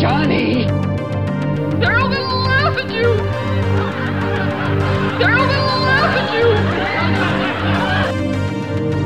Johnny! 0.00 0.64
They're 1.78 1.98
all 1.98 2.08
gonna 2.08 2.34
laugh 2.44 2.76
at 2.78 2.90
you! 2.90 3.16
They're 5.18 5.34
all 5.34 5.46
gonna 5.46 5.76
laugh 5.82 6.16
at 6.18 6.28
you! 6.34 6.46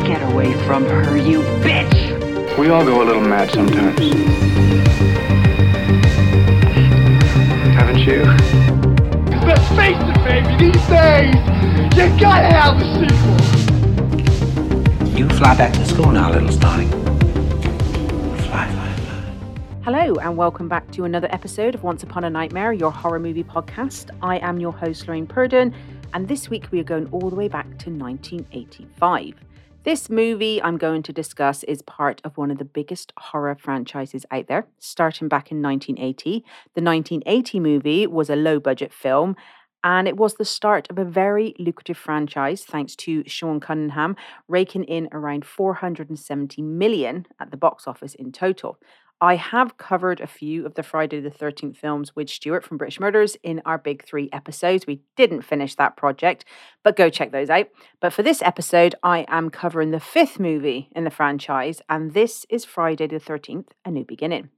Get 0.07 0.23
away 0.33 0.53
from 0.67 0.85
her, 0.85 1.17
you 1.17 1.43
bitch! 1.63 2.59
We 2.59 2.71
all 2.71 2.85
go 2.85 3.03
a 3.03 3.05
little 3.05 3.23
mad 3.23 3.51
sometimes. 3.51 3.99
Haven't 7.75 7.99
you? 8.01 8.25
Let's 9.47 9.69
face 9.77 9.97
it, 10.01 10.19
baby, 10.25 10.57
these 10.73 10.87
days, 10.89 11.35
you 11.97 12.09
gotta 12.21 12.51
have 12.53 12.77
a 12.81 12.85
sequel! 12.95 13.37
You 15.17 15.29
fly 15.31 15.55
back 15.57 15.73
to 15.73 15.85
school 15.87 16.13
now, 16.13 16.31
little 16.33 16.51
Starling. 16.51 17.06
Hello, 20.07 20.21
and 20.21 20.37
welcome 20.37 20.69
back 20.69 20.89
to 20.93 21.03
another 21.03 21.27
episode 21.33 21.75
of 21.75 21.83
Once 21.83 22.05
Upon 22.05 22.23
a 22.23 22.31
Nightmare, 22.31 22.73
your 22.73 22.93
horror 22.93 23.19
movie 23.19 23.43
podcast. 23.43 24.17
I 24.23 24.39
am 24.39 24.61
your 24.61 24.71
host, 24.71 25.09
Lorraine 25.09 25.27
Purdon, 25.27 25.75
and 26.15 26.29
this 26.29 26.49
week 26.49 26.71
we 26.71 26.79
are 26.79 26.85
going 26.85 27.09
all 27.11 27.29
the 27.29 27.35
way 27.35 27.49
back 27.49 27.67
to 27.79 27.91
1985. 27.91 29.35
This 29.83 30.09
movie 30.09 30.63
I'm 30.63 30.79
going 30.79 31.03
to 31.03 31.13
discuss 31.13 31.65
is 31.65 31.83
part 31.83 32.21
of 32.23 32.37
one 32.37 32.53
of 32.53 32.59
the 32.59 32.65
biggest 32.65 33.13
horror 33.19 33.57
franchises 33.57 34.25
out 34.31 34.47
there, 34.47 34.69
starting 34.79 35.27
back 35.27 35.51
in 35.51 35.61
1980. 35.61 36.45
The 36.75 36.83
1980 36.83 37.59
movie 37.59 38.07
was 38.07 38.31
a 38.31 38.37
low 38.37 38.61
budget 38.61 38.93
film. 38.93 39.35
And 39.83 40.09
it 40.09 40.17
was 40.17 40.35
the 40.35 40.45
start 40.45 40.89
of 40.91 40.99
a 40.99 41.05
very 41.05 41.55
lucrative 41.61 41.99
franchise, 41.99 42.65
thanks 42.65 42.97
to 42.97 43.23
Sean 43.27 43.61
Cunningham, 43.61 44.17
raking 44.49 44.83
in 44.85 45.09
around 45.13 45.45
470 45.45 46.63
million 46.63 47.27
at 47.39 47.53
the 47.53 47.57
box 47.57 47.87
office 47.87 48.15
in 48.15 48.33
total. 48.33 48.79
I 49.21 49.37
have 49.37 49.79
covered 49.79 50.21
a 50.21 50.27
few 50.27 50.67
of 50.67 50.75
the 50.75 50.83
Friday 50.83 51.21
the 51.21 51.31
13th 51.31 51.79
films 51.79 52.15
with 52.15 52.29
Stuart 52.29 52.63
from 52.65 52.77
British 52.77 53.01
Murders 53.01 53.35
in 53.43 53.63
our 53.65 53.79
Big 53.79 54.05
Three 54.05 54.29
episodes. 54.31 54.87
We 54.87 55.01
didn't 55.17 55.41
finish 55.41 55.75
that 55.77 55.97
project, 55.97 56.45
but 56.83 56.97
go 56.97 57.09
check 57.09 57.33
those 57.33 57.49
out. 57.49 57.69
But 57.99 58.13
for 58.13 58.23
this 58.23 58.43
episode, 58.43 58.95
I 59.03 59.25
am 59.29 59.49
covering 59.49 59.91
the 59.91 60.01
fifth 60.01 60.39
movie 60.39 60.91
in 60.95 61.05
the 61.05 61.11
franchise, 61.11 61.81
and 61.89 62.13
this 62.13 62.45
is 62.51 62.67
Friday 62.67 63.07
the 63.07 63.19
13th 63.19 63.69
A 63.87 63.91
New 63.91 64.05
Beginning. 64.05 64.51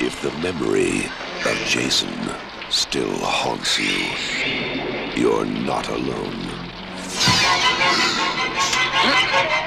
If 0.00 0.22
the 0.22 0.30
memory 0.40 1.06
of 1.44 1.56
Jason 1.66 2.14
still 2.70 3.18
haunts 3.18 3.78
you, 3.80 4.87
you're 5.18 5.44
not 5.44 5.88
alone. 5.88 6.38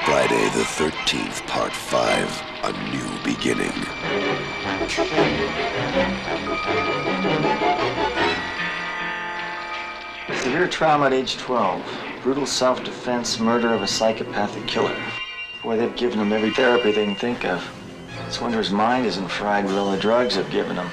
Friday 0.06 0.48
the 0.56 0.64
13th, 0.64 1.46
Part 1.46 1.72
5 1.72 2.42
A 2.64 2.72
New 2.90 3.22
Beginning. 3.22 3.70
Severe 10.40 10.68
trauma 10.68 11.06
at 11.06 11.12
age 11.12 11.36
12. 11.36 11.82
Brutal 12.22 12.46
self 12.46 12.82
defense, 12.82 13.38
murder 13.38 13.74
of 13.74 13.82
a 13.82 13.86
psychopathic 13.86 14.66
killer. 14.66 14.96
Boy, 15.62 15.76
they've 15.76 15.94
given 15.96 16.18
him 16.18 16.32
every 16.32 16.52
therapy 16.52 16.92
they 16.92 17.04
can 17.04 17.14
think 17.14 17.44
of. 17.44 17.62
It's 18.26 18.40
wonder 18.40 18.56
his 18.56 18.70
mind 18.70 19.04
isn't 19.04 19.28
fried 19.28 19.66
with 19.66 19.76
all 19.76 19.90
the 19.90 19.98
drugs 19.98 20.36
they've 20.36 20.50
given 20.50 20.76
him. 20.76 20.88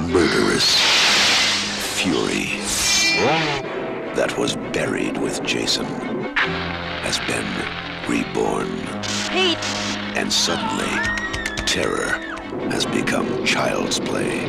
Murderous 0.00 0.76
fury 1.96 2.46
that 4.14 4.36
was 4.38 4.54
buried 4.72 5.16
with 5.18 5.42
Jason 5.42 5.86
has 5.86 7.18
been 7.20 7.46
reborn. 8.08 8.68
Pete! 9.30 9.58
And 10.16 10.32
suddenly, 10.32 10.88
terror 11.66 12.10
has 12.70 12.86
become 12.86 13.44
child's 13.44 13.98
play. 13.98 14.48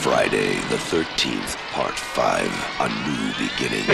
Friday 0.00 0.54
the 0.68 0.76
13th, 0.76 1.61
Part 1.72 1.94
5 1.94 2.76
A 2.80 2.88
New 3.08 3.32
Beginning. 3.48 3.86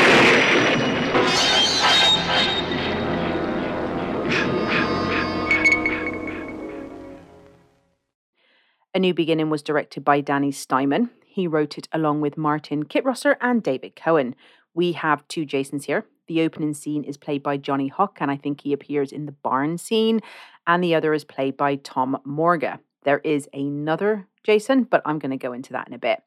A 8.92 8.98
New 8.98 9.14
Beginning 9.14 9.48
was 9.48 9.62
directed 9.62 10.04
by 10.04 10.20
Danny 10.20 10.50
Steinmann. 10.50 11.10
He 11.24 11.46
wrote 11.46 11.78
it 11.78 11.86
along 11.92 12.20
with 12.20 12.36
Martin 12.36 12.84
Kitrosser 12.84 13.36
and 13.40 13.62
David 13.62 13.94
Cohen. 13.94 14.34
We 14.74 14.90
have 14.92 15.28
two 15.28 15.44
Jasons 15.44 15.84
here. 15.84 16.04
The 16.26 16.42
opening 16.42 16.74
scene 16.74 17.04
is 17.04 17.16
played 17.16 17.44
by 17.44 17.58
Johnny 17.58 17.86
Huck, 17.86 18.16
and 18.20 18.28
I 18.28 18.36
think 18.36 18.62
he 18.62 18.72
appears 18.72 19.12
in 19.12 19.26
the 19.26 19.32
barn 19.32 19.78
scene, 19.78 20.18
and 20.66 20.82
the 20.82 20.96
other 20.96 21.14
is 21.14 21.22
played 21.22 21.56
by 21.56 21.76
Tom 21.76 22.18
Morga. 22.24 22.80
There 23.04 23.20
is 23.20 23.48
another 23.54 24.26
Jason, 24.42 24.82
but 24.82 25.00
I'm 25.04 25.20
going 25.20 25.30
to 25.30 25.36
go 25.36 25.52
into 25.52 25.74
that 25.74 25.86
in 25.86 25.94
a 25.94 25.98
bit. 25.98 26.24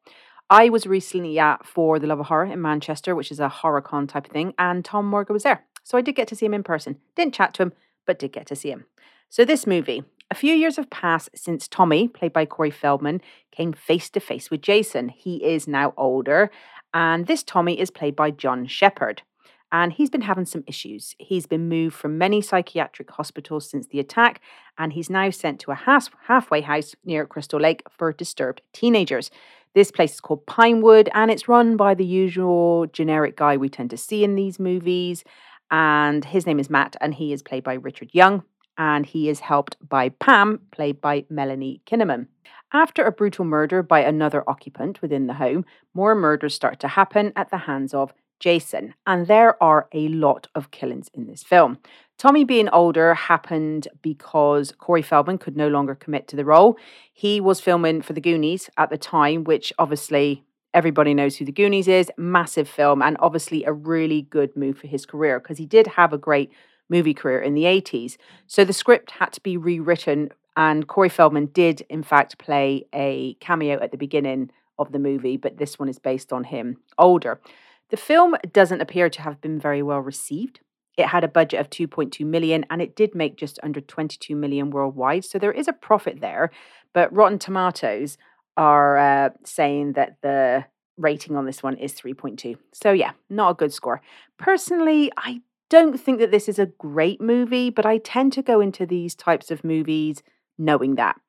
I 0.51 0.67
was 0.67 0.85
recently 0.85 1.39
at 1.39 1.65
For 1.65 1.97
the 1.97 2.07
Love 2.07 2.19
of 2.19 2.25
Horror 2.25 2.47
in 2.47 2.61
Manchester, 2.61 3.15
which 3.15 3.31
is 3.31 3.39
a 3.39 3.47
horror 3.47 3.79
con 3.79 4.05
type 4.05 4.25
of 4.25 4.33
thing, 4.33 4.53
and 4.59 4.83
Tom 4.83 5.05
Morga 5.05 5.31
was 5.31 5.43
there. 5.43 5.63
So 5.81 5.97
I 5.97 6.01
did 6.01 6.15
get 6.15 6.27
to 6.27 6.35
see 6.35 6.45
him 6.45 6.53
in 6.53 6.61
person. 6.61 6.97
Didn't 7.15 7.33
chat 7.33 7.53
to 7.53 7.63
him, 7.63 7.73
but 8.05 8.19
did 8.19 8.33
get 8.33 8.47
to 8.47 8.55
see 8.57 8.69
him. 8.69 8.83
So 9.29 9.45
this 9.45 9.65
movie, 9.65 10.03
a 10.29 10.35
few 10.35 10.53
years 10.53 10.75
have 10.75 10.89
passed 10.89 11.29
since 11.33 11.69
Tommy, 11.69 12.09
played 12.09 12.33
by 12.33 12.45
Corey 12.45 12.69
Feldman, 12.69 13.21
came 13.51 13.71
face 13.71 14.09
to 14.09 14.19
face 14.19 14.51
with 14.51 14.61
Jason. 14.61 15.07
He 15.07 15.37
is 15.37 15.69
now 15.69 15.93
older, 15.95 16.51
and 16.93 17.27
this 17.27 17.43
Tommy 17.43 17.79
is 17.79 17.89
played 17.89 18.17
by 18.17 18.31
John 18.31 18.67
Shepherd. 18.67 19.21
and 19.73 19.93
he's 19.93 20.09
been 20.09 20.19
having 20.19 20.43
some 20.43 20.65
issues. 20.67 21.15
He's 21.17 21.45
been 21.45 21.69
moved 21.69 21.95
from 21.95 22.17
many 22.17 22.41
psychiatric 22.41 23.09
hospitals 23.09 23.69
since 23.69 23.87
the 23.87 24.01
attack, 24.01 24.41
and 24.77 24.91
he's 24.91 25.09
now 25.09 25.29
sent 25.29 25.61
to 25.61 25.71
a 25.71 25.75
half- 25.75 26.09
halfway 26.27 26.59
house 26.59 26.93
near 27.05 27.25
Crystal 27.25 27.57
Lake 27.57 27.81
for 27.89 28.11
disturbed 28.11 28.61
teenagers. 28.73 29.31
This 29.73 29.91
place 29.91 30.13
is 30.13 30.19
called 30.19 30.45
Pinewood, 30.45 31.09
and 31.13 31.31
it's 31.31 31.47
run 31.47 31.77
by 31.77 31.93
the 31.93 32.05
usual 32.05 32.87
generic 32.91 33.37
guy 33.37 33.55
we 33.55 33.69
tend 33.69 33.89
to 33.91 33.97
see 33.97 34.23
in 34.23 34.35
these 34.35 34.59
movies. 34.59 35.23
And 35.69 36.25
his 36.25 36.45
name 36.45 36.59
is 36.59 36.69
Matt, 36.69 36.97
and 36.99 37.13
he 37.13 37.31
is 37.31 37.41
played 37.41 37.63
by 37.63 37.75
Richard 37.75 38.09
Young, 38.11 38.43
and 38.77 39.05
he 39.05 39.29
is 39.29 39.39
helped 39.39 39.77
by 39.87 40.09
Pam, 40.09 40.59
played 40.71 40.99
by 40.99 41.25
Melanie 41.29 41.81
Kinnaman. 41.85 42.27
After 42.73 43.05
a 43.05 43.13
brutal 43.13 43.45
murder 43.45 43.81
by 43.81 44.01
another 44.01 44.43
occupant 44.49 45.01
within 45.01 45.27
the 45.27 45.35
home, 45.35 45.63
more 45.93 46.15
murders 46.15 46.53
start 46.53 46.81
to 46.81 46.89
happen 46.89 47.31
at 47.37 47.49
the 47.49 47.59
hands 47.59 47.93
of 47.93 48.13
Jason. 48.41 48.93
And 49.07 49.27
there 49.27 49.61
are 49.63 49.87
a 49.93 50.09
lot 50.09 50.47
of 50.53 50.71
killings 50.71 51.09
in 51.13 51.27
this 51.27 51.43
film. 51.43 51.77
Tommy 52.17 52.43
being 52.43 52.67
older 52.69 53.13
happened 53.13 53.87
because 54.01 54.73
Corey 54.77 55.01
Feldman 55.01 55.37
could 55.37 55.55
no 55.55 55.69
longer 55.69 55.95
commit 55.95 56.27
to 56.27 56.35
the 56.35 56.43
role. 56.43 56.77
He 57.13 57.39
was 57.39 57.61
filming 57.61 58.01
for 58.01 58.13
The 58.13 58.21
Goonies 58.21 58.69
at 58.77 58.89
the 58.89 58.97
time, 58.97 59.45
which 59.45 59.71
obviously 59.79 60.43
everybody 60.73 61.13
knows 61.13 61.37
who 61.37 61.45
The 61.45 61.51
Goonies 61.51 61.87
is. 61.87 62.11
Massive 62.17 62.67
film, 62.67 63.01
and 63.01 63.15
obviously 63.19 63.63
a 63.63 63.71
really 63.71 64.23
good 64.23 64.55
move 64.57 64.77
for 64.77 64.87
his 64.87 65.05
career 65.05 65.39
because 65.39 65.57
he 65.57 65.65
did 65.65 65.87
have 65.87 66.11
a 66.11 66.17
great 66.17 66.51
movie 66.89 67.13
career 67.13 67.39
in 67.39 67.53
the 67.53 67.63
80s. 67.63 68.17
So 68.47 68.65
the 68.65 68.73
script 68.73 69.11
had 69.11 69.31
to 69.33 69.41
be 69.41 69.55
rewritten, 69.55 70.31
and 70.57 70.87
Corey 70.87 71.09
Feldman 71.09 71.47
did, 71.47 71.81
in 71.89 72.03
fact, 72.03 72.37
play 72.37 72.85
a 72.93 73.35
cameo 73.35 73.79
at 73.79 73.91
the 73.91 73.97
beginning 73.97 74.51
of 74.77 74.91
the 74.91 74.99
movie, 74.99 75.37
but 75.37 75.57
this 75.57 75.79
one 75.79 75.89
is 75.89 75.99
based 75.99 76.33
on 76.33 76.43
him 76.43 76.77
older. 76.97 77.39
The 77.91 77.97
film 77.97 78.37
doesn't 78.53 78.81
appear 78.81 79.09
to 79.09 79.21
have 79.21 79.41
been 79.41 79.59
very 79.59 79.83
well 79.83 79.99
received. 79.99 80.61
It 80.97 81.07
had 81.07 81.23
a 81.23 81.29
budget 81.29 81.59
of 81.59 81.69
2.2 81.69 82.25
million 82.25 82.65
and 82.69 82.81
it 82.81 82.95
did 82.95 83.13
make 83.13 83.35
just 83.35 83.59
under 83.63 83.81
22 83.81 84.35
million 84.35 84.71
worldwide. 84.71 85.25
So 85.25 85.37
there 85.37 85.51
is 85.51 85.67
a 85.67 85.73
profit 85.73 86.21
there. 86.21 86.51
But 86.93 87.13
Rotten 87.13 87.37
Tomatoes 87.37 88.17
are 88.55 88.97
uh, 88.97 89.29
saying 89.43 89.93
that 89.93 90.17
the 90.21 90.65
rating 90.97 91.35
on 91.35 91.45
this 91.45 91.61
one 91.61 91.77
is 91.77 91.93
3.2. 91.93 92.57
So 92.73 92.91
yeah, 92.91 93.11
not 93.29 93.51
a 93.51 93.55
good 93.55 93.73
score. 93.73 94.01
Personally, 94.37 95.11
I 95.17 95.41
don't 95.69 95.99
think 95.99 96.19
that 96.19 96.31
this 96.31 96.47
is 96.47 96.59
a 96.59 96.65
great 96.65 97.19
movie, 97.19 97.69
but 97.69 97.85
I 97.85 97.97
tend 97.97 98.33
to 98.33 98.41
go 98.41 98.61
into 98.61 98.85
these 98.85 99.15
types 99.15 99.51
of 99.51 99.63
movies 99.63 100.21
knowing 100.57 100.95
that. 100.95 101.19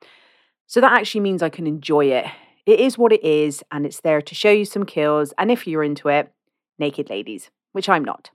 So 0.66 0.80
that 0.80 0.92
actually 0.92 1.20
means 1.20 1.42
I 1.42 1.48
can 1.48 1.66
enjoy 1.66 2.06
it. 2.06 2.26
It 2.66 2.78
is 2.78 2.96
what 2.96 3.12
it 3.12 3.24
is, 3.24 3.64
and 3.72 3.84
it's 3.84 4.00
there 4.00 4.22
to 4.22 4.34
show 4.34 4.50
you 4.50 4.64
some 4.64 4.84
kills. 4.84 5.32
And 5.38 5.50
if 5.50 5.66
you're 5.66 5.82
into 5.82 6.08
it, 6.08 6.32
naked 6.82 7.08
ladies, 7.08 7.50
which 7.70 7.88
I'm 7.88 8.04
not. 8.04 8.30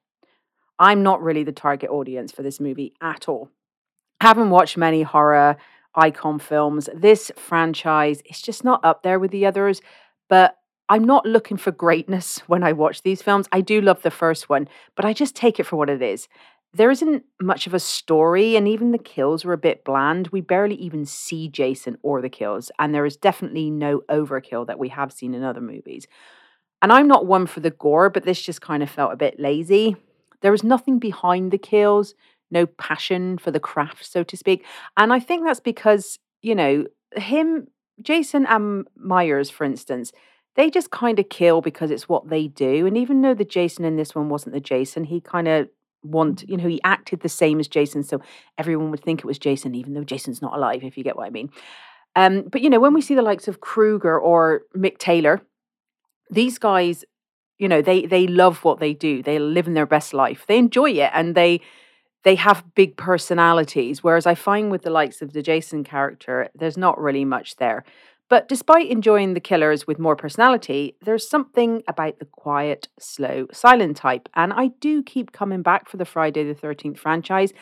I'm 0.80 1.04
not 1.04 1.22
really 1.22 1.44
the 1.44 1.52
target 1.52 1.90
audience 1.90 2.32
for 2.32 2.44
this 2.44 2.60
movie 2.60 2.94
at 3.02 3.28
all. 3.28 3.50
I 4.22 4.28
haven't 4.28 4.52
watched 4.52 4.78
many 4.78 5.04
horror 5.04 5.58
icon 5.96 6.40
films. 6.40 6.90
This 6.94 7.32
franchise 7.36 8.22
is 8.30 8.42
just 8.42 8.64
not 8.64 8.86
up 8.86 9.04
there 9.04 9.20
with 9.20 9.32
the 9.32 9.46
others, 9.46 9.82
but 10.30 10.56
I'm 10.88 11.04
not 11.04 11.26
looking 11.26 11.58
for 11.58 11.72
greatness 11.72 12.40
when 12.48 12.64
I 12.64 12.72
watch 12.74 13.02
these 13.02 13.22
films. 13.22 13.48
I 13.52 13.62
do 13.62 13.82
love 13.82 14.02
the 14.02 14.12
first 14.24 14.50
one, 14.50 14.70
but 14.96 15.06
I 15.06 15.14
just 15.14 15.36
take 15.36 15.60
it 15.60 15.66
for 15.66 15.76
what 15.76 15.90
it 15.90 16.02
is. 16.02 16.28
There 16.74 16.92
isn't 16.92 17.24
much 17.42 17.66
of 17.66 17.74
a 17.74 17.80
story, 17.80 18.56
and 18.56 18.68
even 18.68 18.92
the 18.92 18.98
kills 19.16 19.44
were 19.44 19.54
a 19.54 19.58
bit 19.58 19.84
bland. 19.84 20.28
We 20.28 20.42
barely 20.42 20.76
even 20.76 21.06
see 21.06 21.48
Jason 21.48 21.98
or 22.04 22.22
the 22.22 22.30
kills, 22.30 22.72
and 22.78 22.94
there 22.94 23.06
is 23.06 23.18
definitely 23.18 23.72
no 23.72 24.02
overkill 24.12 24.68
that 24.68 24.78
we 24.78 24.90
have 24.90 25.12
seen 25.12 25.34
in 25.34 25.44
other 25.44 25.62
movies. 25.62 26.08
And 26.82 26.92
I'm 26.92 27.08
not 27.08 27.26
one 27.26 27.48
for 27.48 27.60
the 27.60 27.72
gore, 27.72 28.10
but 28.10 28.24
this 28.24 28.42
just 28.42 28.62
kind 28.62 28.84
of 28.84 28.90
felt 28.90 29.14
a 29.14 29.18
bit 29.18 29.40
lazy. 29.40 29.96
There 30.42 30.52
was 30.52 30.64
nothing 30.64 31.00
behind 31.00 31.52
the 31.52 31.58
kills, 31.58 32.14
no 32.52 32.66
passion 32.66 33.38
for 33.38 33.52
the 33.52 33.60
craft, 33.60 34.06
so 34.06 34.24
to 34.24 34.38
speak. 34.38 34.66
And 34.96 35.12
I 35.12 35.20
think 35.20 35.44
that's 35.44 35.60
because, 35.60 36.20
you 36.42 36.56
know, 36.56 36.86
him, 37.16 37.68
Jason 38.02 38.46
and 38.46 38.88
Myers, 38.96 39.50
for 39.50 39.64
instance, 39.64 40.12
they 40.56 40.70
just 40.70 40.92
kind 40.92 41.20
of 41.20 41.30
kill 41.30 41.62
because 41.62 41.92
it's 41.92 42.10
what 42.10 42.30
they 42.30 42.48
do. 42.48 42.86
And 42.86 42.98
even 42.98 43.22
though 43.22 43.34
the 43.34 43.46
Jason 43.46 43.86
in 43.86 43.96
this 43.96 44.16
one 44.16 44.30
wasn't 44.30 44.54
the 44.54 44.60
Jason, 44.60 45.04
he 45.04 45.22
kind 45.22 45.48
of 45.48 45.70
want, 46.04 46.48
you 46.48 46.58
know, 46.58 46.68
he 46.68 46.82
acted 46.84 47.22
the 47.22 47.30
same 47.30 47.60
as 47.60 47.68
Jason. 47.68 48.04
So 48.04 48.22
everyone 48.58 48.92
would 48.92 49.04
think 49.04 49.20
it 49.20 49.26
was 49.26 49.40
Jason, 49.40 49.76
even 49.76 49.94
though 49.94 50.04
Jason's 50.04 50.42
not 50.42 50.56
alive, 50.56 50.84
if 50.84 50.98
you 50.98 51.04
get 51.04 51.16
what 51.16 51.28
I 51.28 51.32
mean. 51.32 51.50
Um, 52.16 52.44
but, 52.44 52.62
you 52.62 52.70
know, 52.70 52.80
when 52.80 52.94
we 52.94 53.02
see 53.02 53.16
the 53.16 53.22
likes 53.22 53.48
of 53.48 53.62
Krueger 53.62 54.20
or 54.20 54.62
Mick 54.76 54.98
Taylor, 54.98 55.42
these 56.30 56.58
guys, 56.58 57.06
you 57.58 57.68
know, 57.68 57.82
they 57.82 58.06
they 58.06 58.28
love 58.28 58.64
what 58.64 58.80
they 58.80 58.94
do. 58.94 59.24
They 59.24 59.40
live 59.40 59.68
in 59.68 59.74
their 59.74 59.86
best 59.86 60.14
life. 60.14 60.46
They 60.48 60.58
enjoy 60.58 60.92
it 60.92 61.12
and 61.14 61.36
they 61.36 61.62
they 62.24 62.36
have 62.36 62.76
big 62.76 62.98
personalities. 62.98 64.04
Whereas 64.04 64.26
I 64.26 64.36
find 64.36 64.72
with 64.72 64.82
the 64.82 64.90
likes 64.90 65.22
of 65.22 65.34
the 65.34 65.42
Jason 65.42 65.84
character, 65.84 66.50
there's 66.54 66.78
not 66.78 67.00
really 67.00 67.26
much 67.26 67.56
there. 67.56 67.84
But 68.30 68.50
despite 68.50 68.90
enjoying 68.90 69.34
the 69.34 69.40
killers 69.40 69.88
with 69.88 70.00
more 70.00 70.18
personality, 70.18 70.98
there's 71.02 71.30
something 71.30 71.84
about 71.88 72.20
the 72.20 72.26
quiet, 72.26 72.90
slow, 73.00 73.48
silent 73.54 73.96
type. 73.96 74.28
And 74.36 74.52
I 74.52 74.72
do 74.82 75.02
keep 75.02 75.32
coming 75.32 75.62
back 75.62 75.88
for 75.88 75.96
the 75.96 76.06
Friday 76.06 76.44
the 76.44 76.54
13th 76.54 76.98
franchise. 76.98 77.54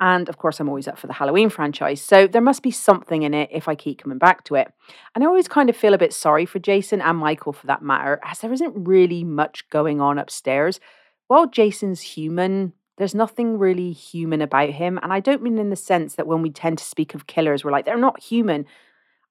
And 0.00 0.28
of 0.28 0.38
course, 0.38 0.60
I'm 0.60 0.68
always 0.68 0.86
up 0.86 0.98
for 0.98 1.08
the 1.08 1.12
Halloween 1.12 1.50
franchise. 1.50 2.00
So 2.00 2.26
there 2.26 2.42
must 2.42 2.62
be 2.62 2.70
something 2.70 3.22
in 3.22 3.34
it 3.34 3.48
if 3.52 3.66
I 3.66 3.74
keep 3.74 4.00
coming 4.00 4.18
back 4.18 4.44
to 4.44 4.54
it. 4.54 4.72
And 5.14 5.24
I 5.24 5.26
always 5.26 5.48
kind 5.48 5.68
of 5.68 5.76
feel 5.76 5.94
a 5.94 5.98
bit 5.98 6.12
sorry 6.12 6.46
for 6.46 6.60
Jason 6.60 7.00
and 7.00 7.18
Michael 7.18 7.52
for 7.52 7.66
that 7.66 7.82
matter, 7.82 8.20
as 8.22 8.38
there 8.38 8.52
isn't 8.52 8.86
really 8.86 9.24
much 9.24 9.68
going 9.70 10.00
on 10.00 10.18
upstairs. 10.18 10.78
While 11.26 11.48
Jason's 11.48 12.00
human, 12.00 12.74
there's 12.96 13.14
nothing 13.14 13.58
really 13.58 13.92
human 13.92 14.40
about 14.40 14.70
him. 14.70 14.98
And 15.02 15.12
I 15.12 15.20
don't 15.20 15.42
mean 15.42 15.58
in 15.58 15.70
the 15.70 15.76
sense 15.76 16.14
that 16.14 16.26
when 16.26 16.42
we 16.42 16.50
tend 16.50 16.78
to 16.78 16.84
speak 16.84 17.14
of 17.14 17.26
killers, 17.26 17.64
we're 17.64 17.72
like, 17.72 17.84
they're 17.84 17.98
not 17.98 18.22
human. 18.22 18.66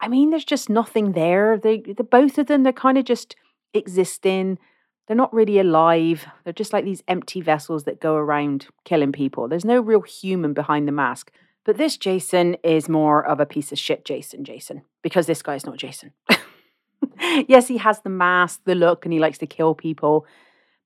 I 0.01 0.09
mean, 0.09 0.29
there's 0.29 0.45
just 0.45 0.69
nothing 0.69 1.13
there. 1.13 1.57
They, 1.57 1.79
the 1.79 2.03
both 2.03 2.37
of 2.37 2.47
them, 2.47 2.63
they're 2.63 2.73
kind 2.73 2.97
of 2.97 3.05
just 3.05 3.35
existing. 3.73 4.59
They're 5.07 5.15
not 5.15 5.33
really 5.33 5.57
alive. 5.59 6.27
They're 6.43 6.53
just 6.53 6.73
like 6.73 6.83
these 6.85 7.03
empty 7.07 7.41
vessels 7.41 7.85
that 7.85 8.01
go 8.01 8.15
around 8.15 8.67
killing 8.83 9.11
people. 9.11 9.47
There's 9.47 9.65
no 9.65 9.79
real 9.79 10.01
human 10.01 10.53
behind 10.53 10.87
the 10.87 10.91
mask. 10.91 11.31
But 11.63 11.77
this 11.77 11.97
Jason 11.97 12.55
is 12.63 12.87
more 12.87 13.25
of 13.25 13.39
a 13.39 13.45
piece 13.45 13.71
of 13.71 13.79
shit 13.79 14.05
Jason, 14.05 14.43
Jason, 14.43 14.83
because 15.01 15.25
this 15.27 15.41
guy's 15.41 15.65
not 15.65 15.77
Jason. 15.77 16.11
yes, 17.47 17.67
he 17.67 17.77
has 17.77 18.01
the 18.01 18.09
mask, 18.09 18.61
the 18.65 18.75
look, 18.75 19.05
and 19.05 19.13
he 19.13 19.19
likes 19.19 19.37
to 19.39 19.47
kill 19.47 19.75
people. 19.75 20.25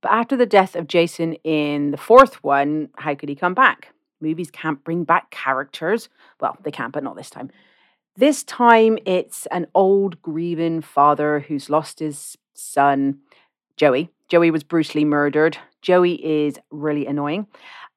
But 0.02 0.12
after 0.12 0.36
the 0.36 0.46
death 0.46 0.76
of 0.76 0.88
Jason 0.88 1.34
in 1.44 1.92
the 1.92 1.98
fourth 1.98 2.44
one, 2.44 2.90
how 2.98 3.14
could 3.16 3.30
he 3.30 3.36
come 3.36 3.54
back? 3.54 3.94
Movies 4.20 4.52
can't 4.52 4.84
bring 4.84 5.04
back 5.04 5.30
characters. 5.32 6.10
Well, 6.40 6.58
they 6.64 6.72
can, 6.72 6.92
but 6.92 7.04
not 7.04 7.16
this 7.16 7.30
time. 7.30 7.52
This 8.16 8.44
time 8.44 8.98
it's 9.06 9.46
an 9.48 9.68
old 9.74 10.22
grieving 10.22 10.82
father 10.82 11.42
who's 11.48 11.70
lost 11.70 12.00
his 12.00 12.38
son, 12.54 13.20
Joey. 13.82 14.12
Joey 14.28 14.52
was 14.52 14.62
brutally 14.62 15.04
murdered. 15.04 15.58
Joey 15.82 16.24
is 16.24 16.60
really 16.70 17.08
annoying. 17.08 17.48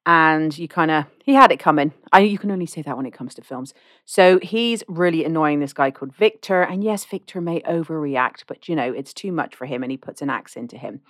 And 0.07 0.57
you 0.57 0.67
kind 0.67 0.89
of, 0.89 1.05
he 1.23 1.35
had 1.35 1.51
it 1.51 1.59
coming. 1.59 1.93
I, 2.11 2.21
you 2.21 2.39
can 2.39 2.49
only 2.49 2.65
say 2.65 2.81
that 2.81 2.97
when 2.97 3.05
it 3.05 3.13
comes 3.13 3.35
to 3.35 3.43
films. 3.43 3.71
So 4.03 4.39
he's 4.39 4.83
really 4.87 5.23
annoying 5.23 5.59
this 5.59 5.73
guy 5.73 5.91
called 5.91 6.15
Victor. 6.15 6.63
And 6.63 6.83
yes, 6.83 7.05
Victor 7.05 7.39
may 7.39 7.61
overreact, 7.61 8.45
but 8.47 8.67
you 8.67 8.75
know, 8.75 8.91
it's 8.91 9.13
too 9.13 9.31
much 9.31 9.55
for 9.55 9.67
him 9.67 9.83
and 9.83 9.91
he 9.91 9.97
puts 9.97 10.23
an 10.23 10.29
axe 10.31 10.55
into 10.55 10.75
him. 10.75 11.01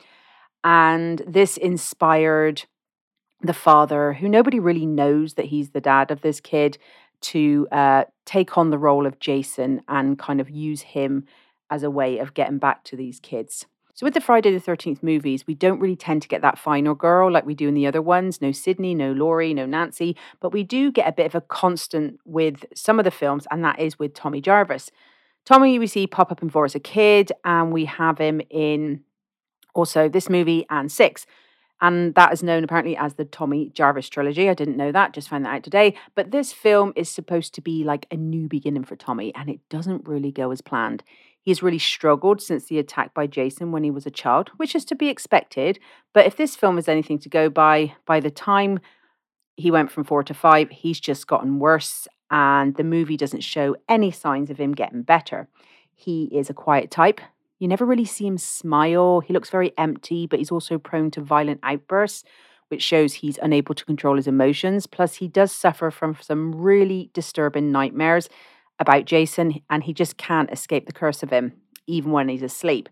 And 0.62 1.22
this 1.26 1.56
inspired 1.56 2.66
the 3.40 3.54
father, 3.54 4.12
who 4.12 4.28
nobody 4.28 4.60
really 4.60 4.86
knows 4.86 5.36
that 5.36 5.46
he's 5.46 5.70
the 5.70 5.80
dad 5.80 6.12
of 6.12 6.20
this 6.20 6.42
kid, 6.42 6.78
to 7.22 7.66
uh, 7.72 8.04
take 8.26 8.58
on 8.58 8.72
the 8.72 8.78
role 8.78 9.06
of 9.06 9.22
Jason 9.22 9.84
and 9.88 10.20
kind 10.20 10.42
of 10.42 10.50
use 10.50 10.82
him 10.82 11.26
as 11.70 11.82
a 11.82 11.90
way 11.90 12.18
of 12.18 12.34
getting 12.34 12.58
back 12.58 12.84
to 12.84 12.98
these 12.98 13.22
kids. 13.22 13.68
So 13.96 14.06
with 14.06 14.14
the 14.14 14.20
Friday 14.20 14.52
the 14.52 14.60
13th 14.60 15.02
movies, 15.02 15.48
we 15.48 15.56
don't 15.56 15.80
really 15.80 15.96
tend 15.96 16.22
to 16.22 16.28
get 16.28 16.42
that 16.42 16.60
final 16.60 16.96
girl 16.96 17.32
like 17.32 17.46
we 17.46 17.56
do 17.56 17.70
in 17.70 17.76
the 17.76 17.88
other 17.88 18.02
ones. 18.02 18.42
No 18.42 18.52
Sidney, 18.52 18.94
no 18.94 19.14
Laurie, 19.14 19.54
no 19.54 19.66
Nancy, 19.66 20.18
but 20.42 20.52
we 20.52 20.64
do 20.64 20.92
get 20.92 21.08
a 21.08 21.14
bit 21.14 21.28
of 21.28 21.34
a 21.34 21.40
constant 21.40 22.20
with 22.26 22.66
some 22.76 23.00
of 23.00 23.06
the 23.06 23.12
films, 23.12 23.48
and 23.50 23.64
that 23.64 23.80
is 23.80 23.98
with 23.98 24.14
Tommy 24.14 24.42
Jarvis. 24.42 24.92
Tommy, 25.46 25.80
we 25.80 25.88
see 25.88 26.08
pop 26.08 26.30
up 26.30 26.44
in 26.44 26.50
Four 26.50 26.66
as 26.66 26.76
a 26.76 26.80
kid, 26.80 27.32
and 27.46 27.72
we 27.72 27.86
have 27.86 28.18
him 28.18 28.42
in 28.50 29.02
also 29.74 30.10
this 30.10 30.30
movie 30.30 30.66
and 30.70 30.92
Six. 30.92 31.26
And 31.80 32.16
that 32.16 32.34
is 32.34 32.44
known 32.44 32.66
apparently 32.66 32.98
as 32.98 33.14
the 33.14 33.26
Tommy 33.26 33.70
Jarvis 33.70 34.10
trilogy. 34.10 34.50
I 34.50 34.54
didn't 34.56 34.78
know 34.78 34.92
that, 34.92 35.14
just 35.14 35.30
found 35.30 35.46
that 35.46 35.56
out 35.56 35.64
today. 35.64 35.96
But 36.16 36.32
this 36.32 36.52
film 36.52 36.92
is 36.98 37.10
supposed 37.10 37.54
to 37.54 37.62
be 37.62 37.86
like 37.86 38.08
a 38.12 38.18
new 38.18 38.50
beginning 38.50 38.84
for 38.84 38.98
Tommy, 38.98 39.34
and 39.36 39.50
it 39.50 39.62
doesn't 39.70 40.06
really 40.06 40.32
go 40.34 40.52
as 40.52 40.60
planned. 40.60 41.04
He 41.46 41.52
has 41.52 41.64
really 41.64 41.80
struggled 41.80 42.42
since 42.42 42.66
the 42.66 42.80
attack 42.80 43.14
by 43.14 43.28
Jason 43.28 43.72
when 43.72 43.84
he 43.84 43.92
was 43.92 44.06
a 44.06 44.12
child, 44.12 44.50
which 44.58 44.76
is 44.76 44.84
to 44.86 44.96
be 44.96 45.08
expected. 45.08 45.80
But 46.14 46.26
if 46.26 46.36
this 46.36 46.56
film 46.56 46.78
is 46.78 46.90
anything 46.90 47.20
to 47.20 47.30
go 47.30 47.50
by, 47.50 47.94
by 48.06 48.20
the 48.20 48.32
time 48.32 48.80
he 49.56 49.72
went 49.72 49.92
from 49.92 50.04
four 50.04 50.24
to 50.24 50.34
five, 50.34 50.70
he's 50.70 51.00
just 51.00 51.28
gotten 51.28 51.60
worse, 51.60 52.08
and 52.30 52.76
the 52.76 52.84
movie 52.84 53.16
doesn't 53.16 53.44
show 53.44 53.76
any 53.88 54.12
signs 54.12 54.50
of 54.50 54.58
him 54.58 54.74
getting 54.74 55.04
better. 55.04 55.48
He 55.94 56.26
is 56.34 56.50
a 56.50 56.54
quiet 56.54 56.92
type, 56.92 57.22
you 57.60 57.68
never 57.68 57.86
really 57.86 58.06
see 58.06 58.28
him 58.28 58.38
smile. 58.38 59.22
He 59.22 59.34
looks 59.34 59.50
very 59.50 59.74
empty, 59.78 60.28
but 60.28 60.40
he's 60.40 60.52
also 60.52 60.78
prone 60.78 61.12
to 61.12 61.22
violent 61.22 61.62
outbursts, 61.64 62.24
which 62.68 62.82
shows 62.82 63.14
he's 63.14 63.40
unable 63.42 63.74
to 63.76 63.86
control 63.86 64.18
his 64.18 64.28
emotions. 64.28 64.88
Plus, 64.88 65.16
he 65.16 65.28
does 65.28 65.52
suffer 65.52 65.90
from 65.90 66.18
some 66.20 66.54
really 66.54 67.10
disturbing 67.14 67.72
nightmares 67.72 68.30
about 68.80 69.06
Jason, 69.06 69.62
and 69.70 69.84
he 69.84 69.94
just 69.94 70.18
can't 70.18 70.52
escape 70.52 70.86
the 70.86 70.94
curse 70.94 71.24
of 71.24 71.32
him, 71.32 71.54
even 71.88 72.12
when 72.12 72.30
he's 72.30 72.44
asleep. 72.44 72.90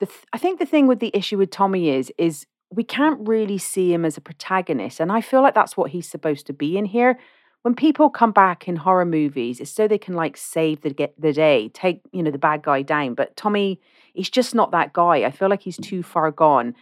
Th- 0.00 0.10
I 0.32 0.38
think 0.38 0.58
the 0.58 0.66
thing 0.66 0.86
with 0.86 1.00
the 1.00 1.10
issue 1.14 1.38
with 1.38 1.50
Tommy 1.50 1.90
is, 1.90 2.12
is 2.18 2.46
we 2.70 2.84
can't 2.84 3.26
really 3.26 3.58
see 3.58 3.92
him 3.92 4.04
as 4.04 4.16
a 4.16 4.20
protagonist, 4.20 5.00
and 5.00 5.12
I 5.12 5.20
feel 5.20 5.42
like 5.42 5.54
that's 5.54 5.76
what 5.76 5.90
he's 5.90 6.08
supposed 6.08 6.46
to 6.46 6.52
be 6.52 6.76
in 6.76 6.86
here 6.86 7.18
when 7.62 7.74
people 7.74 8.10
come 8.10 8.32
back 8.32 8.68
in 8.68 8.76
horror 8.76 9.04
movies, 9.04 9.60
it's 9.60 9.70
so 9.70 9.86
they 9.86 9.98
can 9.98 10.14
like 10.14 10.36
save 10.36 10.80
the 10.82 10.90
get 10.90 11.14
the 11.18 11.32
day, 11.32 11.68
take 11.68 12.02
you 12.12 12.22
know 12.22 12.30
the 12.30 12.38
bad 12.38 12.62
guy 12.62 12.82
down. 12.82 13.14
But 13.14 13.36
Tommy, 13.36 13.80
he's 14.14 14.30
just 14.30 14.54
not 14.54 14.72
that 14.72 14.92
guy. 14.92 15.24
I 15.24 15.30
feel 15.30 15.48
like 15.48 15.62
he's 15.62 15.78
too 15.78 16.02
far 16.02 16.30
gone. 16.30 16.74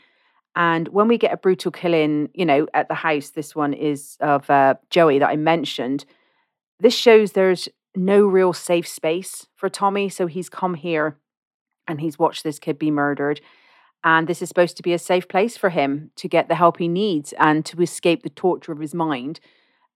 And 0.56 0.88
when 0.88 1.06
we 1.06 1.16
get 1.16 1.32
a 1.32 1.36
brutal 1.36 1.70
killing, 1.70 2.28
you 2.34 2.44
know, 2.44 2.66
at 2.74 2.88
the 2.88 2.94
house, 2.94 3.30
this 3.30 3.54
one 3.54 3.72
is 3.72 4.16
of 4.20 4.50
uh, 4.50 4.74
Joey 4.88 5.18
that 5.20 5.28
I 5.28 5.36
mentioned. 5.36 6.04
This 6.80 6.94
shows 6.94 7.32
there's 7.32 7.68
no 7.96 8.26
real 8.26 8.52
safe 8.52 8.88
space 8.88 9.46
for 9.56 9.68
Tommy, 9.68 10.08
so 10.08 10.26
he's 10.26 10.48
come 10.48 10.74
here 10.74 11.16
and 11.86 12.00
he's 12.00 12.18
watched 12.18 12.44
this 12.44 12.58
kid 12.58 12.78
be 12.78 12.90
murdered. 12.90 13.40
And 14.02 14.26
this 14.26 14.40
is 14.40 14.48
supposed 14.48 14.76
to 14.76 14.82
be 14.82 14.92
a 14.92 14.98
safe 14.98 15.28
place 15.28 15.56
for 15.56 15.70
him 15.70 16.10
to 16.16 16.28
get 16.28 16.48
the 16.48 16.54
help 16.54 16.78
he 16.78 16.88
needs 16.88 17.34
and 17.38 17.64
to 17.66 17.82
escape 17.82 18.22
the 18.22 18.30
torture 18.30 18.72
of 18.72 18.80
his 18.80 18.94
mind 18.94 19.40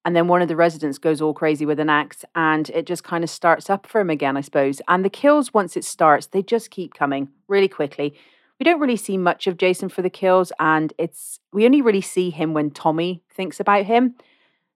and 0.04 0.14
then 0.14 0.28
one 0.28 0.42
of 0.42 0.48
the 0.48 0.56
residents 0.56 0.98
goes 0.98 1.20
all 1.20 1.32
crazy 1.32 1.64
with 1.64 1.80
an 1.80 1.88
axe 1.88 2.24
and 2.34 2.68
it 2.70 2.86
just 2.86 3.04
kind 3.04 3.24
of 3.24 3.30
starts 3.30 3.70
up 3.70 3.86
for 3.86 4.00
him 4.00 4.10
again 4.10 4.36
i 4.36 4.40
suppose 4.40 4.80
and 4.88 5.04
the 5.04 5.10
kills 5.10 5.54
once 5.54 5.76
it 5.76 5.84
starts 5.84 6.26
they 6.26 6.42
just 6.42 6.70
keep 6.70 6.94
coming 6.94 7.28
really 7.48 7.68
quickly 7.68 8.14
we 8.58 8.64
don't 8.64 8.80
really 8.80 8.96
see 8.96 9.16
much 9.16 9.46
of 9.46 9.56
jason 9.56 9.88
for 9.88 10.02
the 10.02 10.10
kills 10.10 10.52
and 10.60 10.92
it's 10.98 11.40
we 11.52 11.64
only 11.64 11.82
really 11.82 12.00
see 12.00 12.30
him 12.30 12.52
when 12.52 12.70
tommy 12.70 13.22
thinks 13.30 13.60
about 13.60 13.84
him 13.86 14.14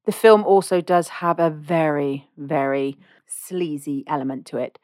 the 0.09 0.13
film 0.13 0.43
also 0.43 0.81
does 0.81 1.09
have 1.09 1.39
a 1.39 1.51
very 1.51 2.29
very 2.37 2.97
sleazy 3.27 4.05
element 4.07 4.47
to 4.47 4.57
it 4.57 4.79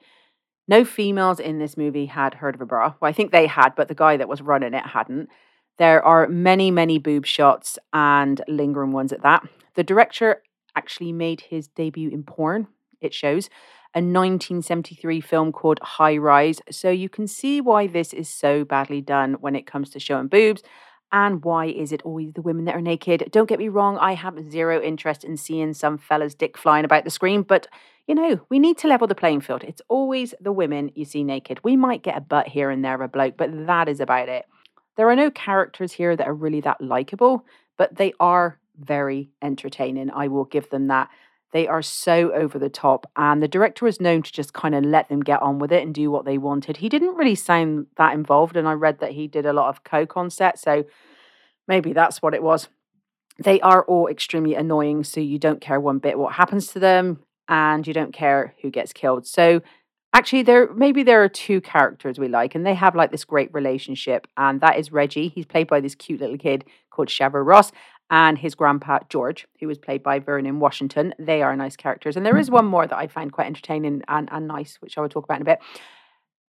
no 0.68 0.84
females 0.84 1.40
in 1.40 1.58
this 1.58 1.76
movie 1.76 2.06
had 2.06 2.34
heard 2.34 2.54
of 2.54 2.60
a 2.60 2.66
bra 2.66 2.92
well 3.00 3.08
i 3.08 3.12
think 3.12 3.32
they 3.32 3.46
had 3.46 3.74
but 3.74 3.88
the 3.88 3.94
guy 3.94 4.16
that 4.16 4.28
was 4.28 4.42
running 4.42 4.74
it 4.74 4.86
hadn't 4.86 5.28
there 5.76 6.04
are 6.04 6.28
many, 6.28 6.70
many 6.70 6.98
boob 6.98 7.26
shots 7.26 7.78
and 7.92 8.40
lingering 8.46 8.92
ones 8.92 9.12
at 9.12 9.22
that. 9.22 9.46
The 9.74 9.82
director 9.82 10.42
actually 10.76 11.12
made 11.12 11.40
his 11.40 11.66
debut 11.68 12.10
in 12.10 12.22
porn, 12.22 12.68
it 13.00 13.12
shows, 13.12 13.48
a 13.94 13.98
1973 13.98 15.20
film 15.20 15.52
called 15.52 15.78
High 15.82 16.16
Rise. 16.16 16.60
So 16.70 16.90
you 16.90 17.08
can 17.08 17.26
see 17.26 17.60
why 17.60 17.86
this 17.86 18.12
is 18.12 18.28
so 18.28 18.64
badly 18.64 19.00
done 19.00 19.34
when 19.34 19.56
it 19.56 19.66
comes 19.66 19.90
to 19.90 20.00
showing 20.00 20.28
boobs. 20.28 20.62
And 21.12 21.44
why 21.44 21.66
is 21.66 21.92
it 21.92 22.02
always 22.02 22.32
the 22.32 22.42
women 22.42 22.64
that 22.64 22.74
are 22.74 22.80
naked? 22.80 23.28
Don't 23.30 23.48
get 23.48 23.58
me 23.58 23.68
wrong, 23.68 23.98
I 23.98 24.14
have 24.14 24.50
zero 24.50 24.82
interest 24.82 25.22
in 25.22 25.36
seeing 25.36 25.72
some 25.72 25.96
fella's 25.96 26.34
dick 26.34 26.58
flying 26.58 26.84
about 26.84 27.04
the 27.04 27.10
screen, 27.10 27.42
but 27.42 27.68
you 28.06 28.14
know, 28.14 28.40
we 28.50 28.58
need 28.58 28.76
to 28.78 28.88
level 28.88 29.06
the 29.06 29.14
playing 29.14 29.40
field. 29.40 29.64
It's 29.64 29.80
always 29.88 30.34
the 30.40 30.52
women 30.52 30.90
you 30.94 31.04
see 31.04 31.24
naked. 31.24 31.60
We 31.64 31.76
might 31.76 32.02
get 32.02 32.18
a 32.18 32.20
butt 32.20 32.48
here 32.48 32.68
and 32.70 32.84
there 32.84 33.00
a 33.00 33.08
bloke, 33.08 33.36
but 33.36 33.66
that 33.66 33.88
is 33.88 34.00
about 34.00 34.28
it. 34.28 34.44
There 34.96 35.08
are 35.08 35.16
no 35.16 35.30
characters 35.30 35.92
here 35.92 36.14
that 36.14 36.26
are 36.26 36.34
really 36.34 36.60
that 36.60 36.80
likable, 36.80 37.46
but 37.78 37.96
they 37.96 38.12
are 38.20 38.58
very 38.78 39.30
entertaining. 39.40 40.10
I 40.10 40.28
will 40.28 40.44
give 40.44 40.68
them 40.70 40.88
that. 40.88 41.08
They 41.54 41.68
are 41.68 41.82
so 41.82 42.32
over 42.32 42.58
the 42.58 42.68
top, 42.68 43.06
and 43.16 43.40
the 43.40 43.46
director 43.46 43.84
was 43.84 44.00
known 44.00 44.22
to 44.22 44.32
just 44.32 44.52
kind 44.52 44.74
of 44.74 44.84
let 44.84 45.08
them 45.08 45.20
get 45.20 45.40
on 45.40 45.60
with 45.60 45.70
it 45.70 45.84
and 45.84 45.94
do 45.94 46.10
what 46.10 46.24
they 46.24 46.36
wanted. 46.36 46.78
He 46.78 46.88
didn't 46.88 47.14
really 47.14 47.36
sound 47.36 47.86
that 47.96 48.12
involved, 48.12 48.56
and 48.56 48.66
I 48.66 48.72
read 48.72 48.98
that 48.98 49.12
he 49.12 49.28
did 49.28 49.46
a 49.46 49.52
lot 49.52 49.68
of 49.68 49.84
coke 49.84 50.16
on 50.16 50.30
set, 50.30 50.58
so 50.58 50.84
maybe 51.68 51.92
that's 51.92 52.20
what 52.20 52.34
it 52.34 52.42
was. 52.42 52.68
They 53.38 53.60
are 53.60 53.84
all 53.84 54.08
extremely 54.08 54.56
annoying, 54.56 55.04
so 55.04 55.20
you 55.20 55.38
don't 55.38 55.60
care 55.60 55.78
one 55.78 56.00
bit 56.00 56.18
what 56.18 56.34
happens 56.34 56.66
to 56.72 56.80
them, 56.80 57.20
and 57.48 57.86
you 57.86 57.94
don't 57.94 58.12
care 58.12 58.54
who 58.60 58.70
gets 58.70 58.92
killed. 58.92 59.24
So 59.24 59.62
actually, 60.12 60.42
there 60.42 60.72
maybe 60.74 61.04
there 61.04 61.22
are 61.22 61.28
two 61.28 61.60
characters 61.60 62.18
we 62.18 62.26
like, 62.26 62.56
and 62.56 62.66
they 62.66 62.74
have 62.74 62.96
like 62.96 63.12
this 63.12 63.24
great 63.24 63.54
relationship, 63.54 64.26
and 64.36 64.60
that 64.60 64.76
is 64.76 64.90
Reggie. 64.90 65.28
He's 65.28 65.46
played 65.46 65.68
by 65.68 65.78
this 65.78 65.94
cute 65.94 66.20
little 66.20 66.36
kid 66.36 66.64
called 66.90 67.08
Shavar 67.08 67.46
Ross, 67.46 67.70
and 68.14 68.38
his 68.38 68.54
grandpa 68.54 69.00
George, 69.08 69.44
who 69.58 69.66
was 69.66 69.76
played 69.76 70.00
by 70.00 70.20
Vernon 70.20 70.60
Washington. 70.60 71.12
They 71.18 71.42
are 71.42 71.56
nice 71.56 71.74
characters. 71.74 72.16
And 72.16 72.24
there 72.24 72.38
is 72.38 72.46
mm-hmm. 72.46 72.54
one 72.54 72.66
more 72.66 72.86
that 72.86 72.96
I 72.96 73.08
find 73.08 73.32
quite 73.32 73.48
entertaining 73.48 74.04
and, 74.06 74.28
and 74.30 74.46
nice, 74.46 74.76
which 74.76 74.96
I 74.96 75.00
will 75.00 75.08
talk 75.08 75.24
about 75.24 75.38
in 75.38 75.42
a 75.42 75.46
bit. 75.46 75.58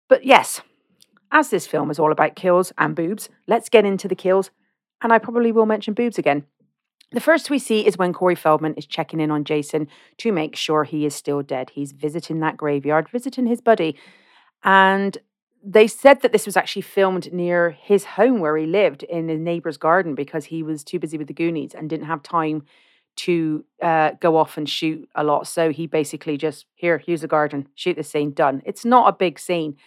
But 0.10 0.26
yes, 0.26 0.62
as 1.32 1.52
this 1.52 1.68
film 1.68 1.92
is 1.92 2.00
all 2.00 2.12
about 2.12 2.36
kills 2.36 2.74
and 2.80 2.96
boobs, 2.96 3.30
let's 3.46 3.70
get 3.70 3.86
into 3.86 4.08
the 4.08 4.16
kills. 4.16 4.50
And 5.04 5.14
I 5.14 5.20
probably 5.20 5.52
will 5.52 5.68
mention 5.68 5.94
boobs 5.94 6.18
again. 6.18 6.46
The 7.12 7.22
first 7.22 7.52
we 7.52 7.60
see 7.60 7.86
is 7.86 7.96
when 7.96 8.12
Corey 8.12 8.34
Feldman 8.34 8.74
is 8.74 8.88
checking 8.88 9.20
in 9.20 9.30
on 9.30 9.44
Jason 9.44 9.88
to 10.18 10.32
make 10.32 10.56
sure 10.56 10.84
he 10.84 11.06
is 11.06 11.14
still 11.14 11.44
dead. 11.44 11.70
He's 11.76 11.92
visiting 11.92 12.40
that 12.40 12.58
graveyard, 12.58 13.08
visiting 13.08 13.46
his 13.46 13.62
buddy. 13.62 14.00
And 14.64 15.16
they 15.64 15.88
said 15.88 16.22
that 16.22 16.32
this 16.32 16.46
was 16.46 16.58
actually 16.58 16.82
filmed 16.82 17.32
near 17.32 17.72
his 17.72 18.06
home 18.06 18.40
where 18.40 18.58
he 18.58 18.66
lived 18.66 19.04
in 19.04 19.30
his 19.30 19.40
neighbor's 19.40 19.78
garden 19.78 20.16
because 20.16 20.46
he 20.46 20.64
was 20.64 20.84
too 20.84 21.00
busy 21.00 21.18
with 21.18 21.28
the 21.28 21.34
Goonies 21.34 21.74
and 21.74 21.90
didn't 21.90 22.08
have 22.08 22.24
time 22.24 22.64
to 23.18 23.64
uh, 23.82 24.12
go 24.20 24.38
off 24.38 24.58
and 24.58 24.68
shoot 24.68 25.08
a 25.16 25.24
lot. 25.24 25.48
So 25.48 25.72
he 25.72 25.86
basically 25.86 26.38
just 26.38 26.66
here, 26.76 26.98
here's 26.98 27.22
the 27.22 27.28
garden, 27.28 27.68
shoot 27.76 27.98
the 27.98 28.04
scene, 28.04 28.32
done. 28.32 28.62
It's 28.66 28.86
not 28.86 29.08
a 29.08 29.18
big 29.18 29.38
scene. 29.38 29.78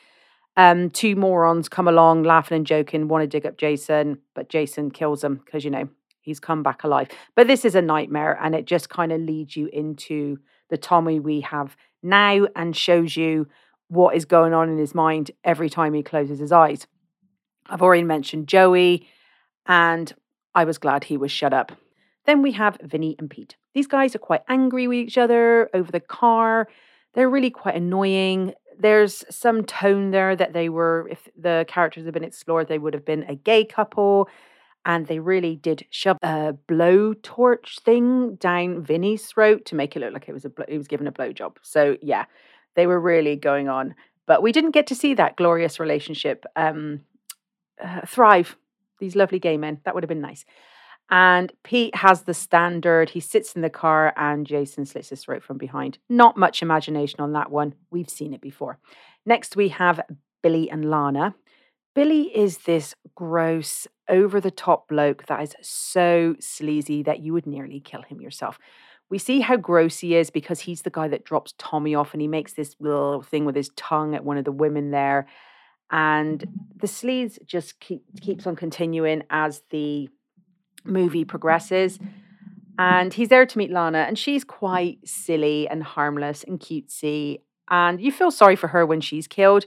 Um, 0.57 0.91
two 0.91 1.17
morons 1.17 1.69
come 1.69 1.89
along, 1.89 2.23
laughing 2.23 2.57
and 2.57 2.67
joking, 2.67 3.09
want 3.09 3.23
to 3.23 3.27
dig 3.27 3.47
up 3.47 3.57
Jason, 3.57 4.19
but 4.35 4.49
Jason 4.49 4.91
kills 4.91 5.23
them 5.23 5.41
because 5.45 5.65
you 5.65 5.71
know 5.71 5.89
he's 6.21 6.39
come 6.39 6.63
back 6.63 6.85
alive. 6.85 7.09
But 7.35 7.49
this 7.49 7.65
is 7.65 7.75
a 7.75 7.83
nightmare, 7.83 8.39
and 8.41 8.55
it 8.55 8.65
just 8.65 8.89
kind 8.89 9.11
of 9.11 9.21
leads 9.21 9.57
you 9.57 9.69
into 9.73 10.39
the 10.71 10.77
Tommy 10.77 11.19
we 11.19 11.41
have 11.41 11.77
now 12.05 12.47
and 12.55 12.77
shows 12.77 13.17
you 13.17 13.49
what 13.89 14.17
is 14.17 14.25
going 14.25 14.55
on 14.55 14.69
in 14.69 14.79
his 14.79 14.95
mind 14.95 15.31
every 15.45 15.71
time 15.71 15.95
he 15.95 16.03
closes 16.03 16.39
his 16.39 16.53
eyes. 16.53 16.87
I've 17.67 17.83
already 17.83 18.03
mentioned 18.03 18.49
Joey, 18.49 19.09
and 19.67 20.13
I 20.55 20.65
was 20.65 20.79
glad 20.79 21.05
he 21.05 21.17
was 21.17 21.33
shut 21.33 21.53
up. 21.53 21.73
Then 22.27 22.43
we 22.43 22.53
have 22.53 22.79
Vinny 22.83 23.17
and 23.19 23.29
Pete. 23.29 23.57
These 23.75 23.87
guys 23.87 24.15
are 24.15 24.21
quite 24.21 24.43
angry 24.49 24.87
with 24.87 24.99
each 24.99 25.19
other 25.19 25.69
over 25.75 25.91
the 25.91 26.01
car. 26.01 26.69
They're 27.15 27.31
really 27.31 27.51
quite 27.51 27.77
annoying. 27.77 28.55
There's 28.79 29.25
some 29.31 29.65
tone 29.65 30.11
there 30.11 30.35
that 30.35 30.53
they 30.53 30.69
were, 30.69 31.09
if 31.11 31.29
the 31.37 31.65
characters 31.69 32.05
had 32.05 32.15
been 32.15 32.25
explored, 32.25 32.69
they 32.69 32.79
would 32.79 32.95
have 32.95 33.05
been 33.05 33.25
a 33.25 33.35
gay 33.35 33.65
couple. 33.65 34.29
And 34.87 35.07
they 35.07 35.19
really 35.19 35.57
did 35.57 35.87
shove 35.91 36.19
a 36.23 36.55
blowtorch 36.69 37.81
thing 37.81 38.37
down 38.37 38.83
Vinny's 38.83 39.27
throat 39.27 39.65
to 39.67 39.75
make 39.75 39.97
it 39.97 40.01
look 40.01 40.13
like 40.13 40.29
it 40.29 40.33
was 40.33 40.45
a 40.45 40.53
he 40.69 40.77
was 40.77 40.89
given 40.89 41.07
a 41.07 41.13
blowjob. 41.13 41.57
So 41.63 41.97
yeah, 42.03 42.27
they 42.75 42.87
were 42.87 43.01
really 43.01 43.37
going 43.37 43.69
on. 43.69 43.95
But 44.27 44.43
we 44.43 44.53
didn't 44.53 44.71
get 44.71 44.87
to 44.89 44.95
see 44.95 45.15
that 45.15 45.37
glorious 45.37 45.79
relationship 45.79 46.45
um, 46.57 47.01
uh, 47.83 48.01
thrive. 48.07 48.57
These 49.01 49.17
lovely 49.17 49.39
gay 49.39 49.57
men. 49.57 49.81
That 49.85 49.95
would 49.95 50.03
have 50.03 50.09
been 50.09 50.21
nice. 50.21 50.45
And 51.11 51.53
Pete 51.63 51.95
has 51.97 52.23
the 52.23 52.33
standard. 52.33 53.11
He 53.11 53.21
sits 53.21 53.55
in 53.55 53.63
the 53.63 53.71
car 53.71 54.15
and 54.17 54.47
Jason 54.47 54.87
slits 54.87 55.11
his 55.11 55.23
throat 55.23 55.43
from 55.43 55.59
behind. 55.59 55.99
Not 56.09 56.37
much 56.37 56.63
imagination 56.63 57.21
on 57.21 57.33
that 57.33 57.51
one. 57.51 57.75
We've 57.91 58.09
seen 58.09 58.33
it 58.33 58.41
before. 58.41 58.79
Next, 59.27 59.57
we 59.57 59.69
have 59.69 60.01
Billy 60.43 60.71
and 60.71 60.91
Lana. 60.91 61.35
Billy 61.95 62.37
is 62.37 62.59
this 62.59 62.95
gross, 63.15 63.87
over 64.09 64.41
the 64.41 64.51
top 64.51 64.89
bloke 64.89 65.27
that 65.27 65.43
is 65.43 65.55
so 65.63 66.35
sleazy 66.41 67.03
that 67.03 67.21
you 67.21 67.33
would 67.33 67.47
nearly 67.47 67.81
kill 67.81 68.03
him 68.03 68.21
yourself. 68.21 68.59
We 69.11 69.19
see 69.19 69.41
how 69.41 69.57
gross 69.57 69.99
he 69.99 70.17
is 70.17 70.31
because 70.31 70.61
he's 70.61 70.83
the 70.83 70.91
guy 70.91 71.09
that 71.09 71.25
drops 71.25 71.55
Tommy 71.59 71.95
off 71.95 72.15
and 72.15 72.21
he 72.21 72.29
makes 72.29 72.55
this 72.55 72.75
little 72.81 73.23
thing 73.23 73.45
with 73.45 73.55
his 73.55 73.71
tongue 73.77 74.15
at 74.15 74.25
one 74.25 74.39
of 74.39 74.45
the 74.45 74.53
women 74.53 74.91
there. 74.91 75.27
And 75.91 76.45
the 76.77 76.87
sleaze 76.87 77.39
just 77.47 77.79
keep, 77.81 78.03
keeps 78.21 78.47
on 78.47 78.57
continuing 78.57 79.23
as 79.31 79.63
the 79.71 80.09
movie 80.85 81.25
progresses. 81.25 81.99
And 82.79 83.15
he's 83.15 83.29
there 83.29 83.47
to 83.47 83.59
meet 83.59 83.71
Lana, 83.71 83.99
and 83.99 84.19
she's 84.19 84.43
quite 84.43 84.99
silly 85.05 85.69
and 85.69 85.83
harmless 85.83 86.43
and 86.43 86.59
cutesy. 86.59 87.39
And 87.71 88.01
you 88.01 88.11
feel 88.11 88.31
sorry 88.31 88.57
for 88.57 88.69
her 88.69 88.85
when 88.85 89.01
she's 89.01 89.29
killed. 89.29 89.67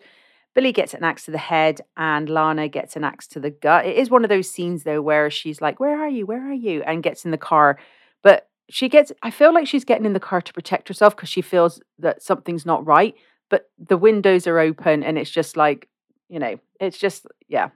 Billy 0.53 0.71
gets 0.71 0.93
an 0.93 1.03
axe 1.03 1.25
to 1.25 1.31
the 1.31 1.37
head, 1.37 1.81
and 1.95 2.29
Lana 2.29 2.67
gets 2.67 2.95
an 2.95 3.03
axe 3.03 3.27
to 3.27 3.39
the 3.39 3.51
gut. 3.51 3.85
It 3.85 3.95
is 3.95 4.09
one 4.09 4.25
of 4.25 4.29
those 4.29 4.49
scenes, 4.49 4.83
though, 4.83 5.01
where 5.01 5.29
she's 5.29 5.61
like, 5.61 5.79
Where 5.79 6.01
are 6.01 6.09
you? 6.09 6.25
Where 6.25 6.49
are 6.49 6.53
you? 6.53 6.81
and 6.81 7.03
gets 7.03 7.23
in 7.23 7.31
the 7.31 7.37
car. 7.37 7.77
But 8.23 8.49
she 8.69 8.89
gets 8.89 9.11
i 9.23 9.31
feel 9.31 9.53
like 9.53 9.67
she's 9.67 9.85
getting 9.85 10.05
in 10.05 10.13
the 10.13 10.19
car 10.19 10.41
to 10.41 10.53
protect 10.53 10.87
herself 10.87 11.15
because 11.15 11.29
she 11.29 11.41
feels 11.41 11.81
that 11.99 12.21
something's 12.21 12.65
not 12.65 12.85
right 12.85 13.15
but 13.49 13.69
the 13.77 13.97
windows 13.97 14.47
are 14.47 14.59
open 14.59 15.03
and 15.03 15.17
it's 15.17 15.31
just 15.31 15.55
like 15.55 15.87
you 16.29 16.39
know 16.39 16.59
it's 16.79 16.97
just 16.97 17.25
yeah 17.47 17.69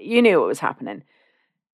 you 0.00 0.22
knew 0.22 0.38
what 0.38 0.48
was 0.48 0.60
happening. 0.60 1.02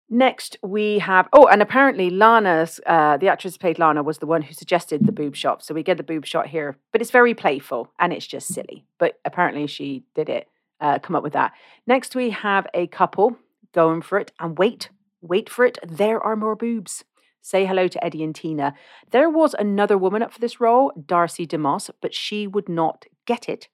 Next 0.08 0.56
we 0.62 1.00
have 1.00 1.28
oh 1.32 1.48
and 1.48 1.60
apparently 1.60 2.10
lana's 2.10 2.78
uh, 2.86 3.16
the 3.16 3.26
actress 3.26 3.54
who 3.54 3.58
played 3.58 3.80
lana 3.80 4.04
was 4.04 4.18
the 4.18 4.26
one 4.26 4.42
who 4.42 4.54
suggested 4.54 5.04
the 5.04 5.10
boob 5.10 5.34
shot 5.34 5.64
so 5.64 5.74
we 5.74 5.82
get 5.82 5.96
the 5.96 6.04
boob 6.04 6.24
shot 6.24 6.46
here 6.46 6.76
but 6.92 7.00
it's 7.00 7.10
very 7.10 7.34
playful 7.34 7.90
and 7.98 8.12
it's 8.12 8.26
just 8.26 8.46
silly 8.46 8.84
but 8.98 9.18
apparently 9.24 9.66
she 9.66 10.04
did 10.14 10.28
it 10.28 10.48
uh, 10.80 11.00
come 11.00 11.16
up 11.16 11.24
with 11.24 11.32
that. 11.32 11.52
Next 11.88 12.14
we 12.14 12.30
have 12.30 12.68
a 12.72 12.86
couple 12.86 13.36
going 13.72 14.00
for 14.00 14.18
it 14.20 14.30
and 14.38 14.56
wait 14.56 14.90
wait 15.22 15.50
for 15.50 15.64
it 15.64 15.76
there 15.82 16.20
are 16.20 16.36
more 16.36 16.54
boobs 16.54 17.02
Say 17.46 17.64
hello 17.64 17.86
to 17.86 18.04
Eddie 18.04 18.24
and 18.24 18.34
Tina. 18.34 18.74
There 19.12 19.30
was 19.30 19.54
another 19.54 19.96
woman 19.96 20.20
up 20.20 20.32
for 20.32 20.40
this 20.40 20.60
role, 20.60 20.90
Darcy 21.06 21.46
DeMoss, 21.46 21.90
but 22.00 22.12
she 22.12 22.44
would 22.48 22.68
not 22.68 23.04
get 23.24 23.48
it 23.48 23.68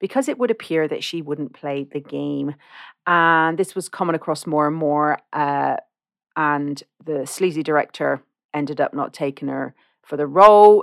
because 0.00 0.28
it 0.28 0.38
would 0.38 0.50
appear 0.50 0.88
that 0.88 1.04
she 1.04 1.22
wouldn't 1.22 1.52
play 1.52 1.84
the 1.84 2.00
game. 2.00 2.56
And 3.06 3.56
this 3.56 3.76
was 3.76 3.88
coming 3.88 4.16
across 4.16 4.44
more 4.44 4.66
and 4.66 4.74
more. 4.74 5.18
Uh, 5.32 5.76
and 6.34 6.82
the 7.04 7.24
sleazy 7.24 7.62
director 7.62 8.24
ended 8.52 8.80
up 8.80 8.92
not 8.92 9.14
taking 9.14 9.46
her 9.46 9.76
for 10.02 10.16
the 10.16 10.26
role. 10.26 10.82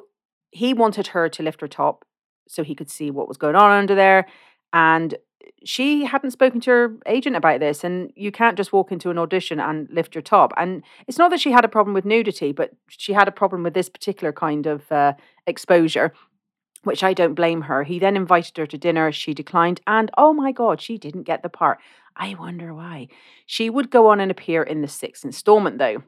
He 0.52 0.74
wanted 0.74 1.08
her 1.08 1.28
to 1.28 1.44
lift 1.44 1.60
her 1.60 1.68
top 1.68 2.06
so 2.48 2.64
he 2.64 2.74
could 2.74 2.90
see 2.90 3.12
what 3.12 3.28
was 3.28 3.36
going 3.36 3.58
on 3.58 3.70
under 3.70 3.96
there. 3.96 4.28
And 4.72 5.14
she 5.64 6.06
hadn't 6.06 6.32
spoken 6.32 6.62
to 6.62 6.72
her 6.72 6.96
agent 7.06 7.36
about 7.36 7.60
this 7.60 7.84
and 7.84 8.12
you 8.16 8.32
can't 8.32 8.58
just 8.58 8.74
walk 8.74 8.92
into 8.92 9.10
an 9.10 9.18
audition 9.18 9.60
and 9.60 9.90
lift 9.92 10.16
your 10.16 10.22
top 10.22 10.54
and 10.58 10.84
it's 11.08 11.18
not 11.18 11.32
that 11.32 11.40
she 11.40 11.52
had 11.52 11.66
a 11.66 11.70
problem 11.70 11.94
with 11.94 12.06
nudity 12.06 12.52
but 12.52 12.72
she 12.88 13.14
had 13.14 13.28
a 13.28 13.32
problem 13.32 13.64
with 13.64 13.74
this 13.74 13.90
particular 13.90 14.32
kind 14.32 14.66
of 14.66 14.92
uh, 14.92 15.14
exposure 15.48 16.14
which 16.84 17.04
I 17.04 17.14
don't 17.14 17.34
blame 17.34 17.64
her. 17.64 17.84
He 17.84 18.00
then 18.00 18.16
invited 18.16 18.58
her 18.58 18.66
to 18.68 18.78
dinner. 18.78 19.12
She 19.12 19.34
declined, 19.34 19.82
and 19.86 20.10
oh 20.18 20.34
my 20.34 20.52
God, 20.52 20.82
she 20.82 20.98
didn't 20.98 21.24
get 21.24 21.44
the 21.44 21.50
part. 21.50 21.80
I 22.16 22.36
wonder 22.36 22.74
why. 22.74 23.08
She 23.46 23.70
would 23.70 23.90
go 23.90 24.08
on 24.08 24.20
and 24.20 24.32
appear 24.32 24.64
in 24.64 24.82
the 24.82 24.88
sixth 24.88 25.26
installment, 25.26 25.78
though. 25.78 26.04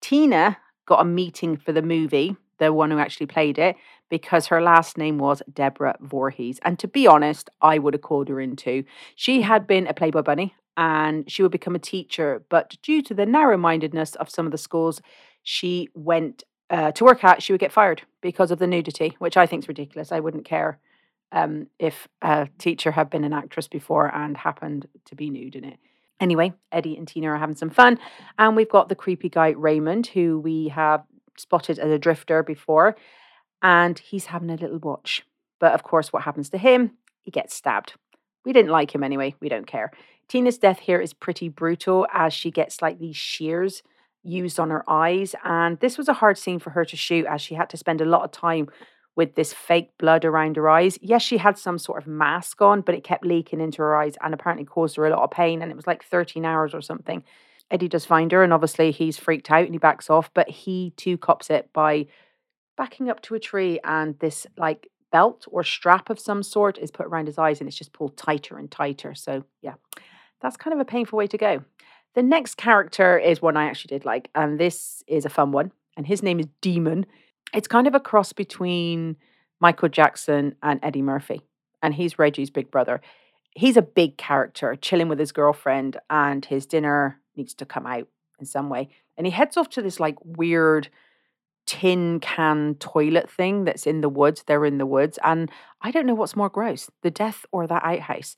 Tina 0.00 0.58
got 0.86 1.00
a 1.00 1.04
meeting 1.04 1.56
for 1.56 1.72
the 1.72 1.82
movie, 1.82 2.36
the 2.58 2.72
one 2.72 2.90
who 2.90 2.98
actually 2.98 3.26
played 3.26 3.58
it, 3.58 3.76
because 4.10 4.46
her 4.46 4.62
last 4.62 4.96
name 4.98 5.18
was 5.18 5.42
Deborah 5.52 5.96
Voorhees. 6.00 6.60
And 6.62 6.78
to 6.78 6.88
be 6.88 7.06
honest, 7.06 7.50
I 7.60 7.78
would 7.78 7.94
have 7.94 8.02
called 8.02 8.28
her 8.28 8.40
in 8.40 8.56
too. 8.56 8.84
She 9.14 9.42
had 9.42 9.66
been 9.66 9.86
a 9.86 9.94
Playboy 9.94 10.22
bunny 10.22 10.54
and 10.76 11.30
she 11.30 11.42
would 11.42 11.52
become 11.52 11.74
a 11.74 11.80
teacher, 11.80 12.44
but 12.48 12.76
due 12.82 13.02
to 13.02 13.14
the 13.14 13.26
narrow 13.26 13.56
mindedness 13.56 14.14
of 14.16 14.28
some 14.30 14.46
of 14.46 14.52
the 14.52 14.58
schools 14.58 15.00
she 15.42 15.88
went 15.94 16.42
uh, 16.70 16.90
to 16.92 17.04
work 17.04 17.22
at, 17.22 17.42
she 17.42 17.52
would 17.52 17.60
get 17.60 17.72
fired 17.72 18.02
because 18.20 18.50
of 18.50 18.58
the 18.58 18.66
nudity, 18.66 19.14
which 19.18 19.36
I 19.36 19.46
think 19.46 19.64
is 19.64 19.68
ridiculous. 19.68 20.10
I 20.10 20.20
wouldn't 20.20 20.44
care 20.44 20.78
um, 21.30 21.68
if 21.78 22.08
a 22.22 22.48
teacher 22.58 22.92
had 22.92 23.10
been 23.10 23.24
an 23.24 23.32
actress 23.32 23.68
before 23.68 24.14
and 24.14 24.36
happened 24.36 24.88
to 25.06 25.14
be 25.14 25.30
nude 25.30 25.56
in 25.56 25.64
it. 25.64 25.78
Anyway, 26.20 26.54
Eddie 26.72 26.96
and 26.96 27.06
Tina 27.08 27.28
are 27.28 27.38
having 27.38 27.56
some 27.56 27.70
fun, 27.70 27.98
and 28.38 28.56
we've 28.56 28.68
got 28.68 28.88
the 28.88 28.94
creepy 28.94 29.28
guy 29.28 29.50
Raymond, 29.50 30.06
who 30.06 30.38
we 30.38 30.68
have 30.68 31.04
spotted 31.36 31.78
as 31.78 31.90
a 31.90 31.98
drifter 31.98 32.42
before 32.42 32.96
and 33.62 33.98
he's 33.98 34.26
having 34.26 34.50
a 34.50 34.56
little 34.56 34.78
watch. 34.78 35.22
But 35.58 35.72
of 35.72 35.82
course, 35.82 36.12
what 36.12 36.22
happens 36.22 36.50
to 36.50 36.58
him? 36.58 36.92
He 37.22 37.30
gets 37.30 37.54
stabbed. 37.54 37.94
We 38.44 38.52
didn't 38.52 38.70
like 38.70 38.94
him 38.94 39.02
anyway. 39.02 39.34
We 39.40 39.48
don't 39.48 39.66
care. 39.66 39.90
Tina's 40.28 40.58
death 40.58 40.80
here 40.80 41.00
is 41.00 41.14
pretty 41.14 41.48
brutal 41.48 42.06
as 42.12 42.34
she 42.34 42.50
gets 42.50 42.82
like 42.82 42.98
these 42.98 43.16
shears 43.16 43.82
used 44.22 44.60
on 44.60 44.70
her 44.70 44.88
eyes. 44.88 45.34
And 45.44 45.78
this 45.80 45.96
was 45.96 46.08
a 46.08 46.14
hard 46.14 46.38
scene 46.38 46.58
for 46.58 46.70
her 46.70 46.84
to 46.84 46.96
shoot 46.96 47.26
as 47.26 47.40
she 47.40 47.54
had 47.54 47.70
to 47.70 47.76
spend 47.76 48.00
a 48.00 48.06
lot 48.06 48.22
of 48.22 48.32
time 48.32 48.68
with 49.16 49.34
this 49.34 49.52
fake 49.52 49.92
blood 49.98 50.24
around 50.24 50.56
her 50.56 50.68
eyes. 50.68 50.98
Yes, 51.00 51.22
she 51.22 51.38
had 51.38 51.56
some 51.56 51.78
sort 51.78 52.02
of 52.02 52.08
mask 52.08 52.60
on, 52.60 52.80
but 52.80 52.94
it 52.94 53.04
kept 53.04 53.24
leaking 53.24 53.60
into 53.60 53.78
her 53.78 53.96
eyes 53.96 54.16
and 54.22 54.34
apparently 54.34 54.64
caused 54.64 54.96
her 54.96 55.06
a 55.06 55.10
lot 55.10 55.22
of 55.22 55.30
pain. 55.30 55.62
And 55.62 55.70
it 55.70 55.76
was 55.76 55.86
like 55.86 56.04
13 56.04 56.44
hours 56.44 56.74
or 56.74 56.80
something. 56.82 57.22
Eddie 57.70 57.88
does 57.88 58.04
find 58.04 58.30
her, 58.32 58.42
and 58.42 58.52
obviously 58.52 58.90
he's 58.90 59.18
freaked 59.18 59.50
out 59.50 59.64
and 59.64 59.74
he 59.74 59.78
backs 59.78 60.10
off, 60.10 60.32
but 60.34 60.48
he 60.48 60.92
too 60.96 61.16
cops 61.18 61.50
it 61.50 61.72
by 61.72 62.06
backing 62.76 63.08
up 63.08 63.22
to 63.22 63.34
a 63.34 63.40
tree 63.40 63.80
and 63.84 64.18
this 64.18 64.46
like 64.56 64.88
belt 65.12 65.46
or 65.50 65.62
strap 65.62 66.10
of 66.10 66.18
some 66.18 66.42
sort 66.42 66.76
is 66.78 66.90
put 66.90 67.06
around 67.06 67.26
his 67.26 67.38
eyes 67.38 67.60
and 67.60 67.68
it's 67.68 67.78
just 67.78 67.92
pulled 67.92 68.16
tighter 68.16 68.58
and 68.58 68.70
tighter. 68.70 69.14
So, 69.14 69.44
yeah, 69.62 69.74
that's 70.40 70.56
kind 70.56 70.74
of 70.74 70.80
a 70.80 70.84
painful 70.84 71.16
way 71.16 71.26
to 71.28 71.38
go. 71.38 71.64
The 72.14 72.22
next 72.22 72.56
character 72.56 73.18
is 73.18 73.42
one 73.42 73.56
I 73.56 73.64
actually 73.64 73.96
did 73.96 74.04
like, 74.04 74.28
and 74.34 74.58
this 74.58 75.02
is 75.06 75.24
a 75.24 75.30
fun 75.30 75.52
one, 75.52 75.72
and 75.96 76.06
his 76.06 76.22
name 76.22 76.40
is 76.40 76.46
Demon. 76.60 77.06
It's 77.52 77.68
kind 77.68 77.86
of 77.86 77.94
a 77.94 78.00
cross 78.00 78.32
between 78.32 79.16
Michael 79.60 79.88
Jackson 79.88 80.54
and 80.62 80.80
Eddie 80.82 81.02
Murphy, 81.02 81.42
and 81.82 81.94
he's 81.94 82.18
Reggie's 82.18 82.50
big 82.50 82.70
brother. 82.70 83.00
He's 83.56 83.76
a 83.76 83.82
big 83.82 84.16
character, 84.16 84.76
chilling 84.76 85.08
with 85.08 85.18
his 85.18 85.32
girlfriend, 85.32 85.96
and 86.10 86.44
his 86.44 86.66
dinner 86.66 87.20
needs 87.36 87.54
to 87.54 87.66
come 87.66 87.86
out 87.86 88.08
in 88.38 88.46
some 88.46 88.68
way. 88.68 88.88
And 89.16 89.26
he 89.26 89.30
heads 89.30 89.56
off 89.56 89.68
to 89.70 89.82
this 89.82 90.00
like 90.00 90.16
weird 90.24 90.88
tin 91.66 92.20
can 92.20 92.74
toilet 92.76 93.30
thing 93.30 93.64
that's 93.64 93.86
in 93.86 94.00
the 94.00 94.08
woods. 94.08 94.44
They're 94.46 94.64
in 94.66 94.78
the 94.78 94.86
woods. 94.86 95.18
And 95.24 95.50
I 95.82 95.90
don't 95.90 96.06
know 96.06 96.14
what's 96.14 96.36
more 96.36 96.50
gross, 96.50 96.90
the 97.02 97.10
death 97.10 97.46
or 97.52 97.66
that 97.66 97.84
outhouse. 97.84 98.36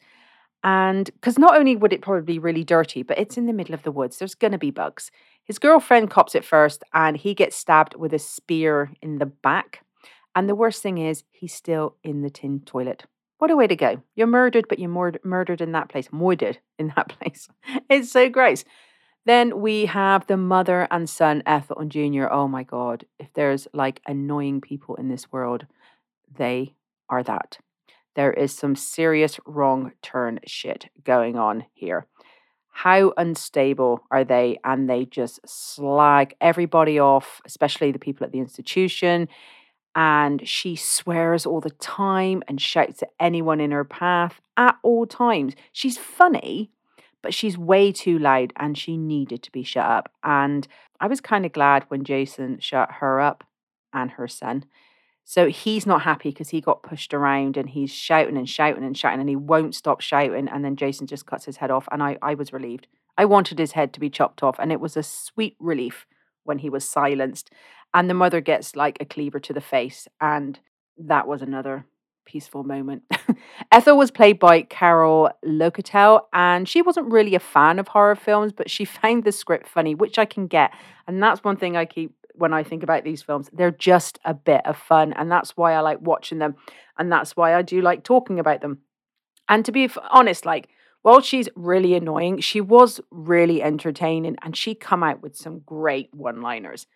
And 0.63 1.07
because 1.07 1.39
not 1.39 1.57
only 1.57 1.77
would 1.77 1.93
it 1.93 2.03
probably 2.03 2.23
be 2.23 2.39
really 2.39 2.65
dirty, 2.65 3.03
but 3.03 3.19
it's 3.19 3.37
in 3.37 3.47
the 3.47 3.53
middle 3.53 3.75
of 3.75 3.83
the 3.83 3.93
woods. 3.93 4.19
There's 4.19 4.35
going 4.35 4.53
to 4.53 4.59
be 4.59 4.71
bugs. 4.71 5.11
His 5.45 5.59
girlfriend 5.59 6.11
cops 6.11 6.35
it 6.35 6.45
first 6.45 6.83
and 6.93 7.17
he 7.17 7.35
gets 7.35 7.57
stabbed 7.57 7.95
with 7.95 8.13
a 8.13 8.19
spear 8.19 8.91
in 9.01 9.19
the 9.19 9.27
back. 9.27 9.85
And 10.35 10.49
the 10.49 10.55
worst 10.55 10.83
thing 10.83 10.99
is, 10.99 11.25
he's 11.31 11.55
still 11.55 11.97
in 12.03 12.23
the 12.23 12.31
tin 12.31 12.61
toilet. 12.61 13.05
What 13.39 13.51
a 13.51 13.57
way 13.57 13.67
to 13.67 13.77
go. 13.77 14.03
You're 14.15 14.27
murdered, 14.27 14.67
but 14.69 14.79
you're 14.79 14.91
mur- 14.91 15.21
murdered 15.23 15.61
in 15.61 15.73
that 15.73 15.89
place. 15.89 16.09
Murdered 16.11 16.59
in 16.79 16.93
that 16.97 17.09
place. 17.21 17.49
It's 17.89 18.11
so 18.11 18.29
gross. 18.29 18.65
Then 19.27 19.61
we 19.61 19.87
have 19.87 20.29
the 20.29 20.37
mother 20.37 20.87
and 20.91 21.11
son, 21.11 21.43
Ethel 21.45 21.79
and 21.81 21.91
Junior. 21.91 22.33
Oh 22.33 22.47
my 22.47 22.63
God. 22.63 23.05
If 23.19 23.29
there's 23.35 23.67
like 23.73 24.01
annoying 24.07 24.61
people 24.61 24.95
in 24.95 25.09
this 25.09 25.31
world, 25.33 25.67
they 26.39 26.75
are 27.11 27.25
that. 27.25 27.59
There 28.15 28.33
is 28.33 28.55
some 28.55 28.77
serious 28.77 29.39
wrong 29.45 29.93
turn 30.01 30.39
shit 30.47 30.87
going 31.05 31.37
on 31.37 31.67
here. 31.75 32.07
How 32.71 33.13
unstable 33.17 34.05
are 34.11 34.23
they? 34.23 34.59
And 34.63 34.89
they 34.89 35.05
just 35.07 35.41
slag 35.45 36.35
everybody 36.41 37.01
off, 37.01 37.41
especially 37.45 37.91
the 37.91 37.99
people 37.99 38.25
at 38.25 38.33
the 38.33 38.39
institution. 38.39 39.29
And 39.97 40.47
she 40.47 40.77
swears 40.77 41.47
all 41.47 41.61
the 41.61 41.71
time 41.71 42.43
and 42.47 42.61
shouts 42.61 43.03
at 43.03 43.11
anyone 43.19 43.61
in 43.61 43.73
her 43.73 43.85
path 43.85 44.41
at 44.57 44.77
all 44.83 45.07
times. 45.07 45.55
She's 45.73 45.99
funny, 45.99 46.71
but 47.27 47.35
she's 47.35 47.59
way 47.59 47.91
too 47.91 48.21
loud 48.21 48.53
and 48.55 48.79
she 48.79 48.97
needed 48.97 49.43
to 49.43 49.51
be 49.51 49.65
shut 49.65 49.85
up. 49.85 50.13
And 50.23 50.65
I 51.01 51.09
was 51.09 51.21
kind 51.21 51.45
of 51.45 51.53
glad 51.53 51.85
when 51.89 52.05
Jason 52.05 52.61
shut 52.61 52.89
her 53.01 53.21
up 53.21 53.43
and 53.93 54.13
her 54.13 54.29
son. 54.29 54.65
So 55.25 55.49
he's 55.49 55.87
not 55.87 56.03
happy 56.03 56.31
because 56.31 56.51
he 56.51 56.61
got 56.61 56.85
pushed 56.85 57.13
around 57.13 57.57
and 57.57 57.69
he's 57.69 57.91
shouting 57.91 58.37
and 58.37 58.49
shouting 58.49 58.85
and 58.85 58.97
shouting 58.97 59.19
and 59.19 59.29
he 59.29 59.35
won't 59.35 59.75
stop 59.75 60.01
shouting. 60.01 60.47
And 60.47 60.65
then 60.65 60.77
Jason 60.77 61.09
just 61.09 61.27
cuts 61.27 61.47
his 61.47 61.57
head 61.57 61.73
off. 61.73 61.89
And 61.91 62.01
I, 62.01 62.17
I 62.23 62.35
was 62.35 62.53
relieved. 62.53 62.87
I 63.19 63.25
wanted 63.25 63.59
his 63.59 63.73
head 63.73 63.93
to 63.95 63.99
be 63.99 64.09
chopped 64.09 64.45
off. 64.45 64.55
And 64.61 64.71
it 64.71 64.79
was 64.79 64.97
a 64.97 65.03
sweet 65.03 65.57
relief 65.59 66.07
when 66.45 66.61
he 66.61 66.71
was 66.71 66.89
silenced. 66.89 67.51
And 67.93 68.09
the 68.09 68.15
mother 68.15 68.41
gets 68.41 68.77
like 68.77 68.99
a 69.01 69.05
cleaver 69.05 69.41
to 69.41 69.53
the 69.53 69.61
face. 69.61 70.07
And 70.21 70.61
that 70.97 71.27
was 71.27 71.43
another 71.43 71.87
peaceful 72.27 72.65
moment. 72.65 73.05
Ethel 73.73 73.97
was 73.97 74.11
played 74.11 74.39
by 74.39 74.63
Carol 74.63 75.31
Locatell, 75.45 76.23
and 76.33 76.69
she 76.69 76.83
wasn't 76.83 77.11
really 77.11 77.35
a 77.35 77.41
fan 77.41 77.79
of 77.79 77.89
horror 77.89 78.17
films, 78.17 78.53
but 78.53 78.69
she 78.69 78.85
found 79.01 79.25
the 79.25 79.33
script 79.33 79.67
funny, 79.69 79.95
which 79.95 80.19
I 80.19 80.27
can 80.27 80.47
get. 80.47 80.73
And 81.07 81.23
that's 81.23 81.43
one 81.43 81.57
thing 81.57 81.77
I 81.77 81.87
keep 81.87 82.13
when 82.35 82.53
I 82.53 82.63
think 82.63 82.83
about 82.83 83.05
these 83.05 83.23
films. 83.23 83.49
They're 83.53 83.71
just 83.71 84.19
a 84.25 84.35
bit 84.35 84.67
of 84.67 84.77
fun, 84.77 85.15
and 85.15 85.31
that's 85.31 85.57
why 85.57 85.73
I 85.73 85.81
like 85.81 86.01
watching 86.03 86.39
them, 86.39 86.57
and 86.99 87.11
that's 87.11 87.37
why 87.37 87.55
I 87.55 87.63
do 87.63 87.81
like 87.81 88.03
talking 88.05 88.39
about 88.39 88.61
them. 88.61 88.81
And 89.49 89.65
to 89.65 89.73
be 89.73 89.89
honest, 90.11 90.45
like, 90.45 90.69
while 91.03 91.21
she's 91.21 91.49
really 91.55 91.95
annoying, 91.95 92.41
she 92.41 92.61
was 92.61 93.01
really 93.11 93.63
entertaining, 93.63 94.37
and 94.43 94.57
she 94.57 94.75
come 94.75 95.03
out 95.03 95.23
with 95.23 95.37
some 95.37 95.61
great 95.61 96.13
one-liners. 96.13 96.87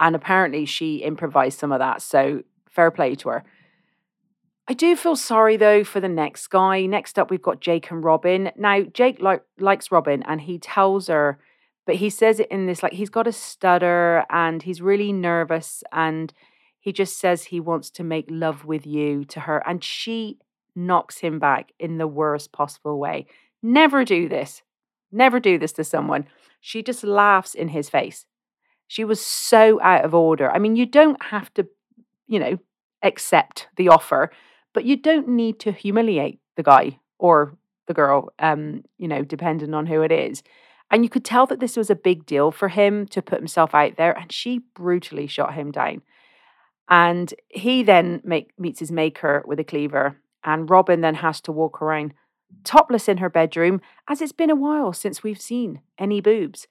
And 0.00 0.14
apparently, 0.14 0.64
she 0.64 0.98
improvised 0.98 1.58
some 1.58 1.72
of 1.72 1.80
that, 1.80 2.00
so 2.00 2.44
fair 2.70 2.92
play 2.92 3.16
to 3.16 3.30
her. 3.30 3.44
I 4.70 4.74
do 4.74 4.94
feel 4.96 5.16
sorry 5.16 5.56
though 5.56 5.82
for 5.82 5.98
the 5.98 6.10
next 6.10 6.48
guy. 6.48 6.84
Next 6.84 7.18
up, 7.18 7.30
we've 7.30 7.40
got 7.40 7.60
Jake 7.60 7.90
and 7.90 8.04
Robin. 8.04 8.50
Now, 8.54 8.82
Jake 8.82 9.18
li- 9.18 9.38
likes 9.58 9.90
Robin 9.90 10.22
and 10.24 10.42
he 10.42 10.58
tells 10.58 11.06
her, 11.06 11.38
but 11.86 11.96
he 11.96 12.10
says 12.10 12.38
it 12.38 12.50
in 12.50 12.66
this 12.66 12.82
like 12.82 12.92
he's 12.92 13.08
got 13.08 13.26
a 13.26 13.32
stutter 13.32 14.26
and 14.28 14.62
he's 14.62 14.82
really 14.82 15.10
nervous 15.10 15.82
and 15.90 16.34
he 16.78 16.92
just 16.92 17.18
says 17.18 17.44
he 17.44 17.60
wants 17.60 17.88
to 17.92 18.04
make 18.04 18.26
love 18.28 18.66
with 18.66 18.86
you 18.86 19.24
to 19.24 19.40
her. 19.40 19.66
And 19.66 19.82
she 19.82 20.38
knocks 20.76 21.18
him 21.18 21.38
back 21.38 21.72
in 21.78 21.96
the 21.96 22.06
worst 22.06 22.52
possible 22.52 22.98
way. 22.98 23.26
Never 23.62 24.04
do 24.04 24.28
this. 24.28 24.62
Never 25.10 25.40
do 25.40 25.58
this 25.58 25.72
to 25.72 25.84
someone. 25.84 26.26
She 26.60 26.82
just 26.82 27.04
laughs 27.04 27.54
in 27.54 27.68
his 27.68 27.88
face. 27.88 28.26
She 28.86 29.02
was 29.02 29.24
so 29.24 29.80
out 29.80 30.04
of 30.04 30.14
order. 30.14 30.50
I 30.50 30.58
mean, 30.58 30.76
you 30.76 30.84
don't 30.84 31.22
have 31.24 31.52
to, 31.54 31.66
you 32.26 32.38
know, 32.38 32.58
accept 33.02 33.68
the 33.76 33.88
offer 33.88 34.30
but 34.74 34.84
you 34.84 34.96
don't 34.96 35.28
need 35.28 35.58
to 35.60 35.72
humiliate 35.72 36.40
the 36.56 36.62
guy 36.62 36.98
or 37.18 37.56
the 37.86 37.94
girl, 37.94 38.28
um, 38.38 38.84
you 38.98 39.08
know, 39.08 39.22
depending 39.22 39.74
on 39.74 39.86
who 39.86 40.02
it 40.02 40.12
is. 40.12 40.42
And 40.90 41.04
you 41.04 41.10
could 41.10 41.24
tell 41.24 41.46
that 41.46 41.60
this 41.60 41.76
was 41.76 41.90
a 41.90 41.94
big 41.94 42.24
deal 42.24 42.50
for 42.50 42.68
him 42.68 43.06
to 43.08 43.22
put 43.22 43.38
himself 43.38 43.74
out 43.74 43.96
there, 43.96 44.16
and 44.16 44.32
she 44.32 44.60
brutally 44.74 45.26
shot 45.26 45.54
him 45.54 45.70
down. 45.70 46.02
And 46.88 47.34
he 47.48 47.82
then 47.82 48.22
make, 48.24 48.52
meets 48.58 48.80
his 48.80 48.90
maker 48.90 49.42
with 49.46 49.60
a 49.60 49.64
cleaver, 49.64 50.16
and 50.44 50.70
Robin 50.70 51.02
then 51.02 51.16
has 51.16 51.40
to 51.42 51.52
walk 51.52 51.82
around 51.82 52.14
topless 52.64 53.08
in 53.08 53.18
her 53.18 53.28
bedroom, 53.28 53.82
as 54.08 54.22
it's 54.22 54.32
been 54.32 54.48
a 54.48 54.56
while 54.56 54.94
since 54.94 55.22
we've 55.22 55.40
seen 55.40 55.82
any 55.98 56.22
boobs. 56.22 56.66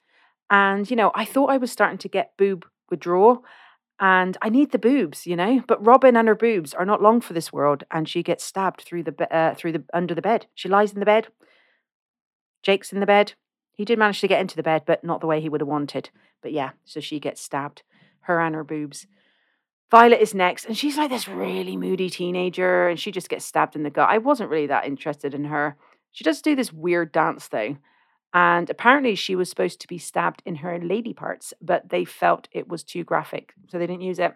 And, 0.50 0.90
you 0.90 0.96
know, 0.96 1.12
I 1.14 1.26
thought 1.26 1.52
I 1.52 1.58
was 1.58 1.72
starting 1.72 2.00
to 2.00 2.10
get 2.10 2.38
boob 2.38 2.66
withdrawal 2.90 3.44
and 4.00 4.38
I 4.42 4.50
need 4.50 4.72
the 4.72 4.80
boobs, 4.80 5.26
you 5.26 5.36
know. 5.36 5.64
But 5.68 5.86
Robin 5.86 6.16
and 6.16 6.28
her 6.28 6.36
boobs 6.36 6.74
are 6.74 6.86
not 6.86 7.02
long 7.02 7.22
for 7.22 7.34
this 7.34 7.52
world, 7.52 7.84
and 7.92 8.08
she 8.08 8.24
gets 8.24 8.44
stabbed 8.44 8.82
through 8.82 9.04
the 9.04 9.36
uh, 9.36 9.56
through 9.56 9.72
the 9.74 9.84
under 9.94 10.14
the 10.14 10.22
bed. 10.22 10.46
She 10.54 10.70
lies 10.70 10.94
in 10.94 11.00
the 11.00 11.06
bed. 11.06 11.28
Jake's 12.64 12.92
in 12.92 13.00
the 13.00 13.06
bed. 13.06 13.34
He 13.74 13.86
did 13.86 14.00
manage 14.00 14.22
to 14.22 14.28
get 14.28 14.42
into 14.42 14.56
the 14.56 14.64
bed, 14.64 14.84
but 14.86 15.04
not 15.04 15.22
the 15.22 15.28
way 15.28 15.40
he 15.40 15.50
would 15.50 15.62
have 15.62 15.68
wanted. 15.68 16.10
But 16.42 16.52
yeah, 16.52 16.72
so 16.86 17.00
she 17.00 17.20
gets 17.20 17.42
stabbed, 17.42 17.84
her 18.22 18.40
and 18.40 18.56
her 18.56 18.64
boobs. 18.64 19.08
Violet 19.90 20.20
is 20.20 20.34
next, 20.34 20.66
and 20.66 20.78
she's 20.78 20.98
like 20.98 21.10
this 21.10 21.28
really 21.28 21.78
moody 21.78 22.10
teenager, 22.10 22.90
and 22.90 23.00
she 23.00 23.12
just 23.12 23.30
gets 23.30 23.46
stabbed 23.46 23.76
in 23.76 23.84
the 23.84 23.90
gut. 23.90 24.10
I 24.10 24.18
wasn't 24.18 24.50
really 24.50 24.68
that 24.68 24.86
interested 24.86 25.34
in 25.34 25.46
her. 25.46 25.78
She 26.12 26.24
does 26.24 26.42
do 26.42 26.56
this 26.56 26.74
weird 26.74 27.12
dance 27.12 27.48
though. 27.48 27.78
And 28.34 28.70
apparently, 28.70 29.16
she 29.16 29.36
was 29.36 29.50
supposed 29.50 29.80
to 29.82 29.88
be 29.88 29.98
stabbed 29.98 30.44
in 30.46 30.56
her 30.56 30.80
lady 30.80 31.14
parts, 31.14 31.54
but 31.62 31.90
they 31.90 32.06
felt 32.06 32.48
it 32.52 32.68
was 32.68 32.84
too 32.84 33.04
graphic, 33.04 33.54
so 33.70 33.80
they 33.80 33.88
didn't 33.88 34.02
use 34.02 34.20
it. 34.20 34.36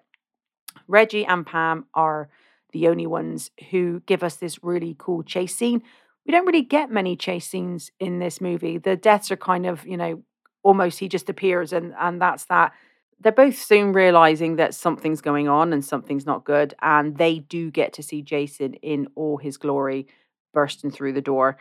Reggie 0.87 1.25
and 1.25 1.45
Pam 1.45 1.85
are 1.93 2.29
the 2.71 2.87
only 2.87 3.05
ones 3.05 3.51
who 3.69 4.01
give 4.05 4.23
us 4.23 4.35
this 4.35 4.63
really 4.63 4.95
cool 4.97 5.23
chase 5.23 5.55
scene. 5.55 5.83
We 6.25 6.31
don't 6.31 6.45
really 6.45 6.61
get 6.61 6.89
many 6.89 7.15
chase 7.15 7.47
scenes 7.47 7.91
in 7.99 8.19
this 8.19 8.39
movie. 8.39 8.77
The 8.77 8.95
deaths 8.95 9.31
are 9.31 9.37
kind 9.37 9.65
of, 9.65 9.85
you 9.85 9.97
know, 9.97 10.23
almost 10.63 10.99
he 10.99 11.09
just 11.09 11.29
appears 11.29 11.73
and 11.73 11.93
and 11.99 12.21
that's 12.21 12.45
that. 12.45 12.73
They're 13.19 13.31
both 13.31 13.57
soon 13.57 13.93
realizing 13.93 14.55
that 14.55 14.73
something's 14.73 15.21
going 15.21 15.47
on 15.47 15.73
and 15.73 15.85
something's 15.85 16.25
not 16.25 16.43
good, 16.43 16.73
and 16.81 17.17
they 17.17 17.39
do 17.39 17.69
get 17.69 17.93
to 17.93 18.03
see 18.03 18.23
Jason 18.23 18.73
in 18.75 19.07
all 19.15 19.37
his 19.37 19.57
glory 19.57 20.07
bursting 20.53 20.91
through 20.91 21.13
the 21.13 21.21
door. 21.21 21.57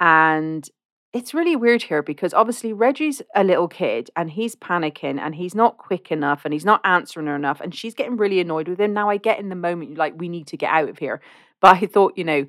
And 0.00 0.68
it's 1.12 1.32
really 1.32 1.56
weird 1.56 1.84
here 1.84 2.02
because 2.02 2.34
obviously 2.34 2.72
Reggie's 2.72 3.22
a 3.34 3.42
little 3.42 3.68
kid 3.68 4.10
and 4.14 4.30
he's 4.30 4.54
panicking 4.54 5.18
and 5.18 5.34
he's 5.34 5.54
not 5.54 5.78
quick 5.78 6.12
enough 6.12 6.42
and 6.44 6.52
he's 6.52 6.66
not 6.66 6.82
answering 6.84 7.26
her 7.26 7.36
enough 7.36 7.60
and 7.60 7.74
she's 7.74 7.94
getting 7.94 8.16
really 8.16 8.40
annoyed 8.40 8.68
with 8.68 8.78
him. 8.78 8.92
Now 8.92 9.08
I 9.08 9.16
get 9.16 9.38
in 9.38 9.48
the 9.48 9.54
moment 9.54 9.96
like 9.96 10.14
we 10.16 10.28
need 10.28 10.46
to 10.48 10.56
get 10.56 10.70
out 10.70 10.88
of 10.88 10.98
here. 10.98 11.22
But 11.60 11.76
I 11.76 11.86
thought, 11.86 12.12
you 12.16 12.24
know, 12.24 12.46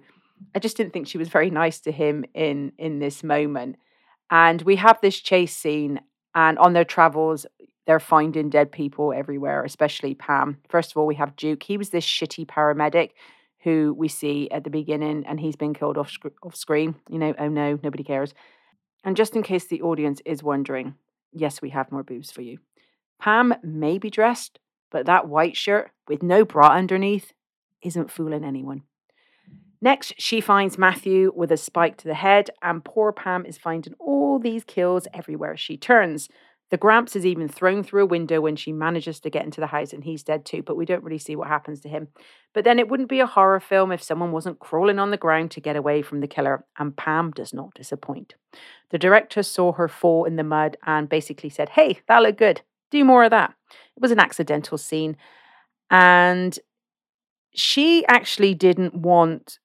I 0.54 0.60
just 0.60 0.76
didn't 0.76 0.94
think 0.94 1.08
she 1.08 1.18
was 1.18 1.30
very 1.30 1.50
nice 1.50 1.80
to 1.82 1.92
him 1.92 2.26
in 2.34 2.74
in 2.78 3.00
this 3.00 3.24
moment. 3.24 3.78
And 4.30 4.62
we 4.64 4.76
have 4.76 5.00
this 5.02 5.20
chase 5.20 5.56
scene 5.56 6.02
and 6.36 6.60
on 6.60 6.74
their 6.74 6.86
travels 6.86 7.46
they're 7.88 8.00
finding 8.00 8.52
dead 8.52 8.72
people 8.72 9.12
everywhere, 9.12 9.64
especially 9.64 10.14
Pam. 10.14 10.60
First 10.70 10.92
of 10.92 10.98
all, 10.98 11.08
we 11.08 11.16
have 11.16 11.36
Duke. 11.36 11.64
He 11.64 11.76
was 11.76 11.90
this 11.90 12.06
shitty 12.06 12.46
paramedic 12.46 13.14
who 13.64 13.94
we 13.98 14.08
see 14.08 14.50
at 14.52 14.64
the 14.64 14.70
beginning, 14.70 15.26
and 15.26 15.40
he's 15.40 15.56
been 15.56 15.74
killed 15.74 15.98
off, 15.98 16.10
sc- 16.10 16.28
off 16.44 16.56
screen. 16.56 16.96
You 17.10 17.20
know, 17.20 17.34
oh 17.38 17.50
no, 17.50 17.80
nobody 17.84 18.04
cares. 18.04 18.34
And 19.04 19.18
just 19.18 19.36
in 19.36 19.44
case 19.44 19.66
the 19.66 19.82
audience 19.82 20.22
is 20.26 20.44
wondering, 20.44 20.96
yes, 21.32 21.62
we 21.62 21.70
have 21.70 21.92
more 21.92 22.04
boobs 22.04 22.32
for 22.32 22.42
you. 22.42 22.60
Pam 23.20 23.54
may 23.64 23.98
be 23.98 24.10
dressed, 24.10 24.60
but 24.92 25.06
that 25.06 25.28
white 25.28 25.58
shirt 25.58 25.92
with 26.08 26.24
no 26.24 26.46
bra 26.46 26.70
underneath 26.70 27.34
isn't 27.82 28.12
fooling 28.12 28.44
anyone. 28.44 28.84
Next, 29.82 30.14
she 30.18 30.42
finds 30.42 30.78
Matthew 30.78 31.32
with 31.34 31.52
a 31.52 31.58
spike 31.58 31.96
to 31.98 32.08
the 32.08 32.14
head, 32.14 32.50
and 32.62 32.84
poor 32.84 33.14
Pam 33.14 33.46
is 33.46 33.58
finding 33.58 33.94
all 34.00 34.38
these 34.38 34.66
kills 34.66 35.08
everywhere 35.14 35.56
she 35.56 35.78
turns. 35.78 36.28
The 36.72 36.78
Gramps 36.78 37.16
is 37.16 37.26
even 37.26 37.48
thrown 37.48 37.84
through 37.84 38.04
a 38.04 38.08
window 38.08 38.42
when 38.42 38.56
she 38.56 38.72
manages 38.72 39.20
to 39.22 39.30
get 39.30 39.44
into 39.44 39.60
the 39.60 39.68
house, 39.68 39.92
and 39.92 40.04
he's 40.04 40.24
dead 40.24 40.46
too, 40.46 40.62
but 40.62 40.76
we 40.78 40.86
don't 40.86 41.04
really 41.04 41.18
see 41.18 41.36
what 41.36 41.48
happens 41.48 41.82
to 41.82 41.90
him. 41.90 42.10
But 42.54 42.64
then 42.64 42.78
it 42.78 42.88
wouldn't 42.88 43.10
be 43.10 43.20
a 43.20 43.26
horror 43.26 43.60
film 43.60 43.92
if 43.92 44.04
someone 44.04 44.32
wasn't 44.32 44.60
crawling 44.60 45.00
on 45.00 45.10
the 45.10 45.18
ground 45.18 45.52
to 45.52 45.62
get 45.62 45.76
away 45.76 46.02
from 46.04 46.20
the 46.20 46.28
killer, 46.28 46.66
and 46.78 46.96
Pam 46.96 47.32
does 47.32 47.54
not 47.54 47.74
disappoint. 47.74 48.36
The 48.92 49.00
director 49.00 49.42
saw 49.42 49.72
her 49.74 49.88
fall 49.88 50.26
in 50.26 50.36
the 50.36 50.44
mud 50.44 50.78
and 50.86 51.10
basically 51.10 51.50
said, 51.50 51.70
Hey, 51.70 52.02
that 52.08 52.22
looked 52.22 52.40
good. 52.40 52.62
Do 52.92 53.04
more 53.04 53.24
of 53.24 53.32
that. 53.32 53.54
It 53.70 54.02
was 54.02 54.12
an 54.12 54.20
accidental 54.20 54.78
scene. 54.78 55.18
And 55.90 56.58
she 57.54 58.06
actually 58.08 58.54
didn't 58.54 58.94
want 58.94 59.60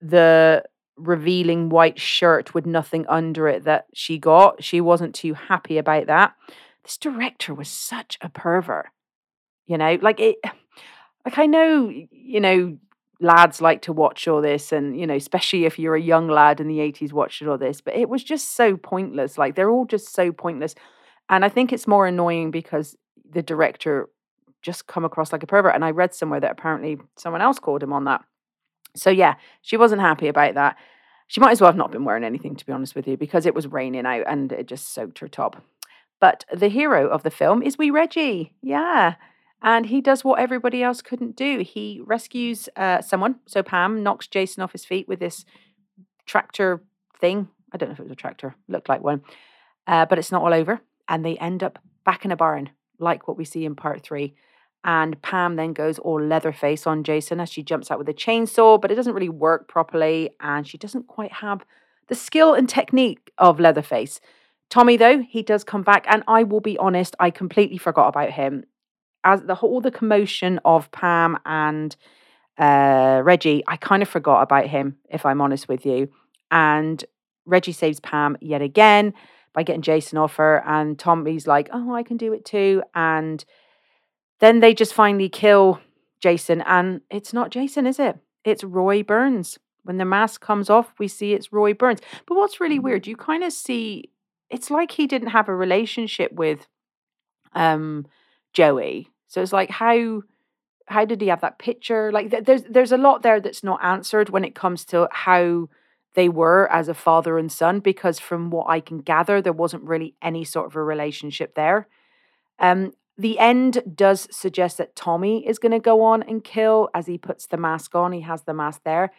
the 0.00 0.62
revealing 0.96 1.68
white 1.68 1.98
shirt 1.98 2.54
with 2.54 2.66
nothing 2.66 3.04
under 3.08 3.48
it 3.48 3.64
that 3.64 3.86
she 3.94 4.18
got. 4.18 4.62
She 4.62 4.80
wasn't 4.80 5.14
too 5.14 5.34
happy 5.34 5.78
about 5.78 6.06
that. 6.06 6.34
This 6.82 6.96
director 6.96 7.54
was 7.54 7.68
such 7.68 8.18
a 8.20 8.28
pervert. 8.28 8.86
You 9.66 9.78
know, 9.78 9.98
like 10.00 10.20
it 10.20 10.36
like 11.24 11.38
I 11.38 11.46
know, 11.46 11.90
you 12.10 12.40
know, 12.40 12.76
lads 13.20 13.60
like 13.60 13.82
to 13.82 13.92
watch 13.92 14.28
all 14.28 14.42
this 14.42 14.72
and 14.72 14.98
you 14.98 15.06
know, 15.06 15.14
especially 15.14 15.64
if 15.64 15.78
you're 15.78 15.96
a 15.96 16.00
young 16.00 16.28
lad 16.28 16.60
in 16.60 16.68
the 16.68 16.78
80s 16.78 17.12
watching 17.12 17.48
all 17.48 17.58
this, 17.58 17.80
but 17.80 17.94
it 17.94 18.08
was 18.08 18.22
just 18.22 18.54
so 18.54 18.76
pointless. 18.76 19.38
Like 19.38 19.54
they're 19.54 19.70
all 19.70 19.86
just 19.86 20.12
so 20.12 20.32
pointless. 20.32 20.74
And 21.30 21.44
I 21.44 21.48
think 21.48 21.72
it's 21.72 21.86
more 21.86 22.06
annoying 22.06 22.50
because 22.50 22.96
the 23.28 23.42
director 23.42 24.08
just 24.60 24.86
come 24.86 25.04
across 25.04 25.32
like 25.32 25.42
a 25.42 25.46
pervert 25.46 25.74
and 25.74 25.84
I 25.84 25.90
read 25.90 26.14
somewhere 26.14 26.40
that 26.40 26.52
apparently 26.52 26.98
someone 27.16 27.42
else 27.42 27.58
called 27.58 27.82
him 27.82 27.92
on 27.92 28.04
that. 28.04 28.22
So 28.96 29.10
yeah, 29.10 29.34
she 29.62 29.76
wasn't 29.76 30.00
happy 30.00 30.28
about 30.28 30.54
that. 30.54 30.76
She 31.26 31.40
might 31.40 31.52
as 31.52 31.60
well 31.60 31.68
have 31.68 31.76
not 31.76 31.90
been 31.90 32.04
wearing 32.04 32.24
anything, 32.24 32.54
to 32.56 32.66
be 32.66 32.72
honest 32.72 32.94
with 32.94 33.08
you, 33.08 33.16
because 33.16 33.46
it 33.46 33.54
was 33.54 33.66
raining 33.66 34.06
out 34.06 34.24
and 34.26 34.52
it 34.52 34.66
just 34.66 34.92
soaked 34.92 35.18
her 35.20 35.28
top. 35.28 35.62
But 36.20 36.44
the 36.54 36.68
hero 36.68 37.08
of 37.08 37.22
the 37.22 37.30
film 37.30 37.62
is 37.62 37.78
wee 37.78 37.90
Reggie. 37.90 38.52
Yeah. 38.62 39.14
And 39.62 39.86
he 39.86 40.00
does 40.00 40.22
what 40.22 40.38
everybody 40.38 40.82
else 40.82 41.00
couldn't 41.00 41.36
do. 41.36 41.60
He 41.60 42.00
rescues 42.04 42.68
uh, 42.76 43.00
someone. 43.00 43.36
So 43.46 43.62
Pam 43.62 44.02
knocks 44.02 44.26
Jason 44.26 44.62
off 44.62 44.72
his 44.72 44.84
feet 44.84 45.08
with 45.08 45.20
this 45.20 45.44
tractor 46.26 46.82
thing. 47.18 47.48
I 47.72 47.78
don't 47.78 47.88
know 47.88 47.94
if 47.94 47.98
it 48.00 48.04
was 48.04 48.12
a 48.12 48.16
tractor, 48.16 48.54
looked 48.68 48.88
like 48.88 49.02
one. 49.02 49.22
Uh, 49.86 50.06
but 50.06 50.18
it's 50.18 50.30
not 50.30 50.42
all 50.42 50.52
over. 50.52 50.80
And 51.08 51.24
they 51.24 51.36
end 51.38 51.62
up 51.62 51.78
back 52.04 52.24
in 52.24 52.30
a 52.30 52.36
barn, 52.36 52.70
like 52.98 53.26
what 53.26 53.38
we 53.38 53.44
see 53.44 53.64
in 53.64 53.74
part 53.74 54.02
three. 54.02 54.34
And 54.84 55.20
Pam 55.22 55.56
then 55.56 55.72
goes 55.72 55.98
all 55.98 56.22
Leatherface 56.22 56.86
on 56.86 57.04
Jason 57.04 57.40
as 57.40 57.50
she 57.50 57.62
jumps 57.62 57.90
out 57.90 57.98
with 57.98 58.08
a 58.08 58.14
chainsaw, 58.14 58.78
but 58.78 58.90
it 58.90 58.96
doesn't 58.96 59.14
really 59.14 59.30
work 59.30 59.66
properly. 59.66 60.30
And 60.40 60.68
she 60.68 60.76
doesn't 60.76 61.06
quite 61.06 61.32
have 61.32 61.64
the 62.08 62.14
skill 62.14 62.52
and 62.52 62.68
technique 62.68 63.32
of 63.38 63.58
Leatherface. 63.58 64.20
Tommy, 64.68 64.98
though, 64.98 65.22
he 65.22 65.42
does 65.42 65.64
come 65.64 65.82
back. 65.82 66.04
And 66.08 66.22
I 66.28 66.42
will 66.42 66.60
be 66.60 66.76
honest, 66.76 67.16
I 67.18 67.30
completely 67.30 67.78
forgot 67.78 68.08
about 68.08 68.30
him. 68.30 68.64
As 69.24 69.40
the 69.40 69.54
whole 69.54 69.80
the 69.80 69.90
commotion 69.90 70.60
of 70.66 70.90
Pam 70.92 71.38
and 71.46 71.96
uh, 72.58 73.22
Reggie, 73.24 73.64
I 73.66 73.78
kind 73.78 74.02
of 74.02 74.08
forgot 74.10 74.42
about 74.42 74.66
him, 74.66 74.98
if 75.08 75.24
I'm 75.24 75.40
honest 75.40 75.66
with 75.66 75.86
you. 75.86 76.10
And 76.50 77.02
Reggie 77.46 77.72
saves 77.72 78.00
Pam 78.00 78.36
yet 78.42 78.60
again 78.60 79.14
by 79.54 79.62
getting 79.62 79.80
Jason 79.80 80.18
off 80.18 80.36
her. 80.36 80.62
And 80.66 80.98
Tommy's 80.98 81.46
like, 81.46 81.70
oh, 81.72 81.94
I 81.94 82.02
can 82.02 82.18
do 82.18 82.34
it 82.34 82.44
too. 82.44 82.82
And 82.94 83.42
then 84.44 84.60
they 84.60 84.74
just 84.74 84.94
finally 84.94 85.28
kill 85.28 85.80
Jason, 86.20 86.60
and 86.62 87.00
it's 87.10 87.32
not 87.32 87.50
Jason, 87.50 87.86
is 87.86 87.98
it? 87.98 88.18
It's 88.44 88.64
Roy 88.64 89.02
Burns. 89.02 89.58
When 89.84 89.98
the 89.98 90.04
mask 90.04 90.40
comes 90.40 90.70
off, 90.70 90.94
we 90.98 91.08
see 91.08 91.34
it's 91.34 91.52
Roy 91.52 91.74
Burns. 91.74 92.00
But 92.26 92.36
what's 92.36 92.60
really 92.60 92.78
weird, 92.78 93.06
you 93.06 93.16
kind 93.16 93.44
of 93.44 93.52
see 93.52 94.10
it's 94.50 94.70
like 94.70 94.92
he 94.92 95.06
didn't 95.06 95.28
have 95.28 95.48
a 95.48 95.54
relationship 95.54 96.32
with 96.32 96.66
um 97.54 98.06
Joey. 98.52 99.10
So 99.26 99.42
it's 99.42 99.52
like 99.52 99.70
how 99.70 100.22
how 100.86 101.04
did 101.04 101.20
he 101.20 101.28
have 101.28 101.40
that 101.40 101.58
picture? 101.58 102.12
Like 102.12 102.30
th- 102.30 102.44
there's 102.44 102.62
there's 102.64 102.92
a 102.92 102.98
lot 102.98 103.22
there 103.22 103.40
that's 103.40 103.64
not 103.64 103.82
answered 103.82 104.30
when 104.30 104.44
it 104.44 104.54
comes 104.54 104.84
to 104.86 105.08
how 105.10 105.68
they 106.14 106.28
were 106.28 106.70
as 106.70 106.88
a 106.88 106.94
father 106.94 107.38
and 107.38 107.50
son 107.50 107.80
because 107.80 108.18
from 108.18 108.50
what 108.50 108.68
I 108.68 108.80
can 108.80 108.98
gather 108.98 109.42
there 109.42 109.52
wasn't 109.52 109.84
really 109.84 110.14
any 110.22 110.44
sort 110.44 110.66
of 110.66 110.76
a 110.76 110.82
relationship 110.82 111.54
there. 111.54 111.88
Um 112.58 112.92
the 113.16 113.38
end 113.38 113.82
does 113.94 114.26
suggest 114.30 114.78
that 114.78 114.96
Tommy 114.96 115.46
is 115.46 115.58
going 115.58 115.72
to 115.72 115.78
go 115.78 116.02
on 116.02 116.22
and 116.22 116.42
kill 116.42 116.88
as 116.94 117.06
he 117.06 117.16
puts 117.16 117.46
the 117.46 117.56
mask 117.56 117.94
on. 117.94 118.12
He 118.12 118.22
has 118.22 118.42
the 118.42 118.54
mask 118.54 118.82
there. 118.84 119.12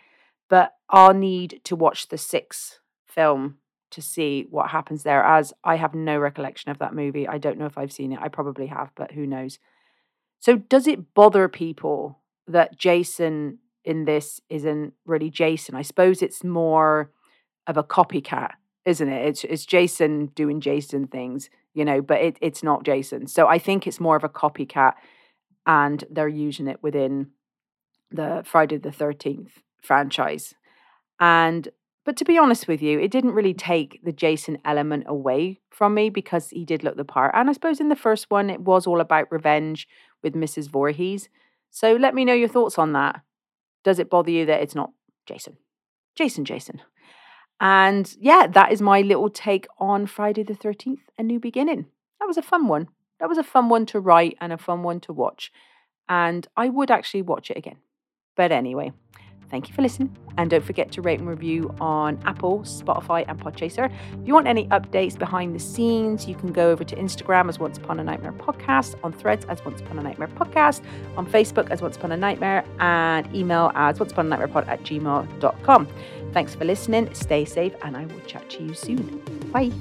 But 0.50 0.74
I'll 0.90 1.14
need 1.14 1.62
to 1.64 1.76
watch 1.76 2.10
the 2.10 2.18
six 2.18 2.80
film 3.06 3.58
to 3.92 4.02
see 4.02 4.46
what 4.50 4.72
happens 4.72 5.04
there, 5.04 5.24
as 5.24 5.54
I 5.64 5.78
have 5.78 5.96
no 5.96 6.18
recollection 6.18 6.70
of 6.70 6.80
that 6.80 6.94
movie. 6.94 7.28
I 7.28 7.38
don't 7.38 7.58
know 7.58 7.66
if 7.66 7.78
I've 7.78 7.94
seen 7.94 8.12
it. 8.12 8.20
I 8.22 8.28
probably 8.28 8.68
have, 8.68 8.92
but 8.96 9.12
who 9.12 9.26
knows? 9.26 9.58
So, 10.40 10.58
does 10.58 10.86
it 10.86 11.14
bother 11.14 11.48
people 11.48 12.20
that 12.48 12.78
Jason 12.78 13.60
in 13.86 14.06
this 14.06 14.42
isn't 14.50 14.94
really 15.06 15.30
Jason? 15.30 15.76
I 15.76 15.82
suppose 15.82 16.22
it's 16.22 16.44
more 16.44 17.12
of 17.68 17.78
a 17.78 17.84
copycat, 17.84 18.52
isn't 18.86 19.10
it? 19.10 19.28
It's, 19.28 19.44
it's 19.44 19.66
Jason 19.66 20.28
doing 20.28 20.62
Jason 20.62 21.08
things 21.08 21.50
you 21.76 21.86
know, 21.86 22.02
but 22.02 22.22
it, 22.22 22.38
it's 22.42 22.64
not 22.64 22.84
Jason. 22.84 23.28
So 23.28 23.48
I 23.48 23.60
think 23.60 23.86
it's 23.86 24.00
more 24.00 24.16
of 24.16 24.24
a 24.24 24.30
copycat 24.30 24.94
and 25.68 26.04
they're 26.10 26.28
using 26.28 26.68
it 26.68 26.82
within 26.82 27.28
the 28.10 28.42
Friday 28.46 28.78
the 28.78 28.90
13th 28.90 29.52
franchise. 29.84 30.56
And 31.20 31.68
but 32.06 32.18
to 32.18 32.26
be 32.26 32.38
honest 32.38 32.68
with 32.68 32.82
you, 32.82 33.00
it 33.00 33.12
didn't 33.12 33.34
really 33.34 33.54
take 33.54 34.00
the 34.04 34.12
Jason 34.12 34.60
element 34.64 35.06
away 35.08 35.60
from 35.72 35.96
me 35.96 36.10
because 36.10 36.52
he 36.52 36.64
did 36.64 36.84
look 36.84 36.98
the 36.98 37.04
part. 37.04 37.32
And 37.36 37.50
I 37.50 37.54
suppose 37.54 37.80
in 37.80 37.90
the 37.90 37.96
first 37.96 38.30
one, 38.30 38.50
it 38.50 38.62
was 38.62 38.88
all 38.88 39.02
about 39.02 39.32
revenge 39.32 39.88
with 40.24 40.36
Mrs. 40.36 40.70
Voorhees. 40.70 41.30
So 41.72 41.94
let 41.94 42.14
me 42.14 42.24
know 42.24 42.34
your 42.34 42.48
thoughts 42.48 42.78
on 42.78 42.94
that. 42.94 43.22
Does 43.84 44.00
it 44.00 44.10
bother 44.10 44.32
you 44.32 44.46
that 44.46 44.62
it's 44.62 44.76
not 44.76 44.92
Jason? 45.26 45.58
Jason, 46.16 46.46
Jason. 46.46 46.82
And 47.60 48.14
yeah, 48.20 48.48
that 48.48 48.72
is 48.72 48.82
my 48.82 49.02
little 49.02 49.30
take 49.30 49.68
on 49.80 50.08
Friday 50.08 50.44
the 50.44 50.54
13th, 50.54 51.00
A 51.18 51.24
New 51.24 51.40
Beginning. 51.40 51.86
That 52.20 52.28
was 52.28 52.38
a 52.38 52.42
fun 52.42 52.68
one. 52.68 52.90
That 53.20 53.30
was 53.30 53.38
a 53.38 53.44
fun 53.44 53.70
one 53.70 53.86
to 53.88 54.00
write 54.00 54.38
and 54.42 54.52
a 54.52 54.58
fun 54.58 54.84
one 54.84 55.00
to 55.02 55.14
watch. 55.14 55.52
And 56.10 56.48
I 56.56 56.70
would 56.70 56.92
actually 56.92 57.22
watch 57.22 57.50
it 57.50 57.58
again. 57.58 57.78
But 58.36 58.52
anyway, 58.52 58.92
thank 59.50 59.70
you 59.70 59.74
for 59.74 59.82
listening. 59.82 60.16
And 60.38 60.50
don't 60.50 60.64
forget 60.64 60.92
to 60.92 61.02
rate 61.02 61.20
and 61.20 61.30
review 61.30 61.74
on 61.80 62.20
Apple, 62.26 62.60
Spotify, 62.60 63.24
and 63.28 63.40
Podchaser. 63.40 63.90
If 63.90 64.28
you 64.28 64.34
want 64.34 64.48
any 64.48 64.68
updates 64.68 65.18
behind 65.18 65.56
the 65.56 65.60
scenes, 65.60 66.28
you 66.28 66.36
can 66.36 66.52
go 66.52 66.72
over 66.72 66.84
to 66.84 66.96
Instagram 66.98 67.48
as 67.48 67.58
Once 67.58 67.78
Upon 67.78 68.00
a 68.02 68.04
Nightmare 68.04 68.34
Podcast, 68.34 68.96
on 69.02 69.14
Threads 69.14 69.46
as 69.46 69.64
Once 69.64 69.80
Upon 69.80 69.98
a 69.98 70.04
Nightmare 70.04 70.28
Podcast, 70.28 70.82
on 71.16 71.26
Facebook 71.26 71.70
as 71.72 71.82
Once 71.82 71.96
Upon 71.96 72.12
a 72.12 72.18
Nightmare, 72.18 72.66
and 72.80 73.34
email 73.34 73.72
as 73.76 73.98
Once 73.98 74.12
Upon 74.12 74.26
a 74.26 74.30
Nightmare 74.30 74.50
Pod 74.50 74.68
at 74.68 74.84
gmail.com. 74.84 75.88
Thanks 76.36 76.54
for 76.54 76.66
listening. 76.66 77.14
Stay 77.14 77.46
safe, 77.46 77.74
and 77.82 77.96
I 77.96 78.08
will 78.08 78.20
chat 78.28 78.50
to 78.50 78.64
you 78.64 78.74
soon. 78.74 79.22
Bye. 79.54 79.72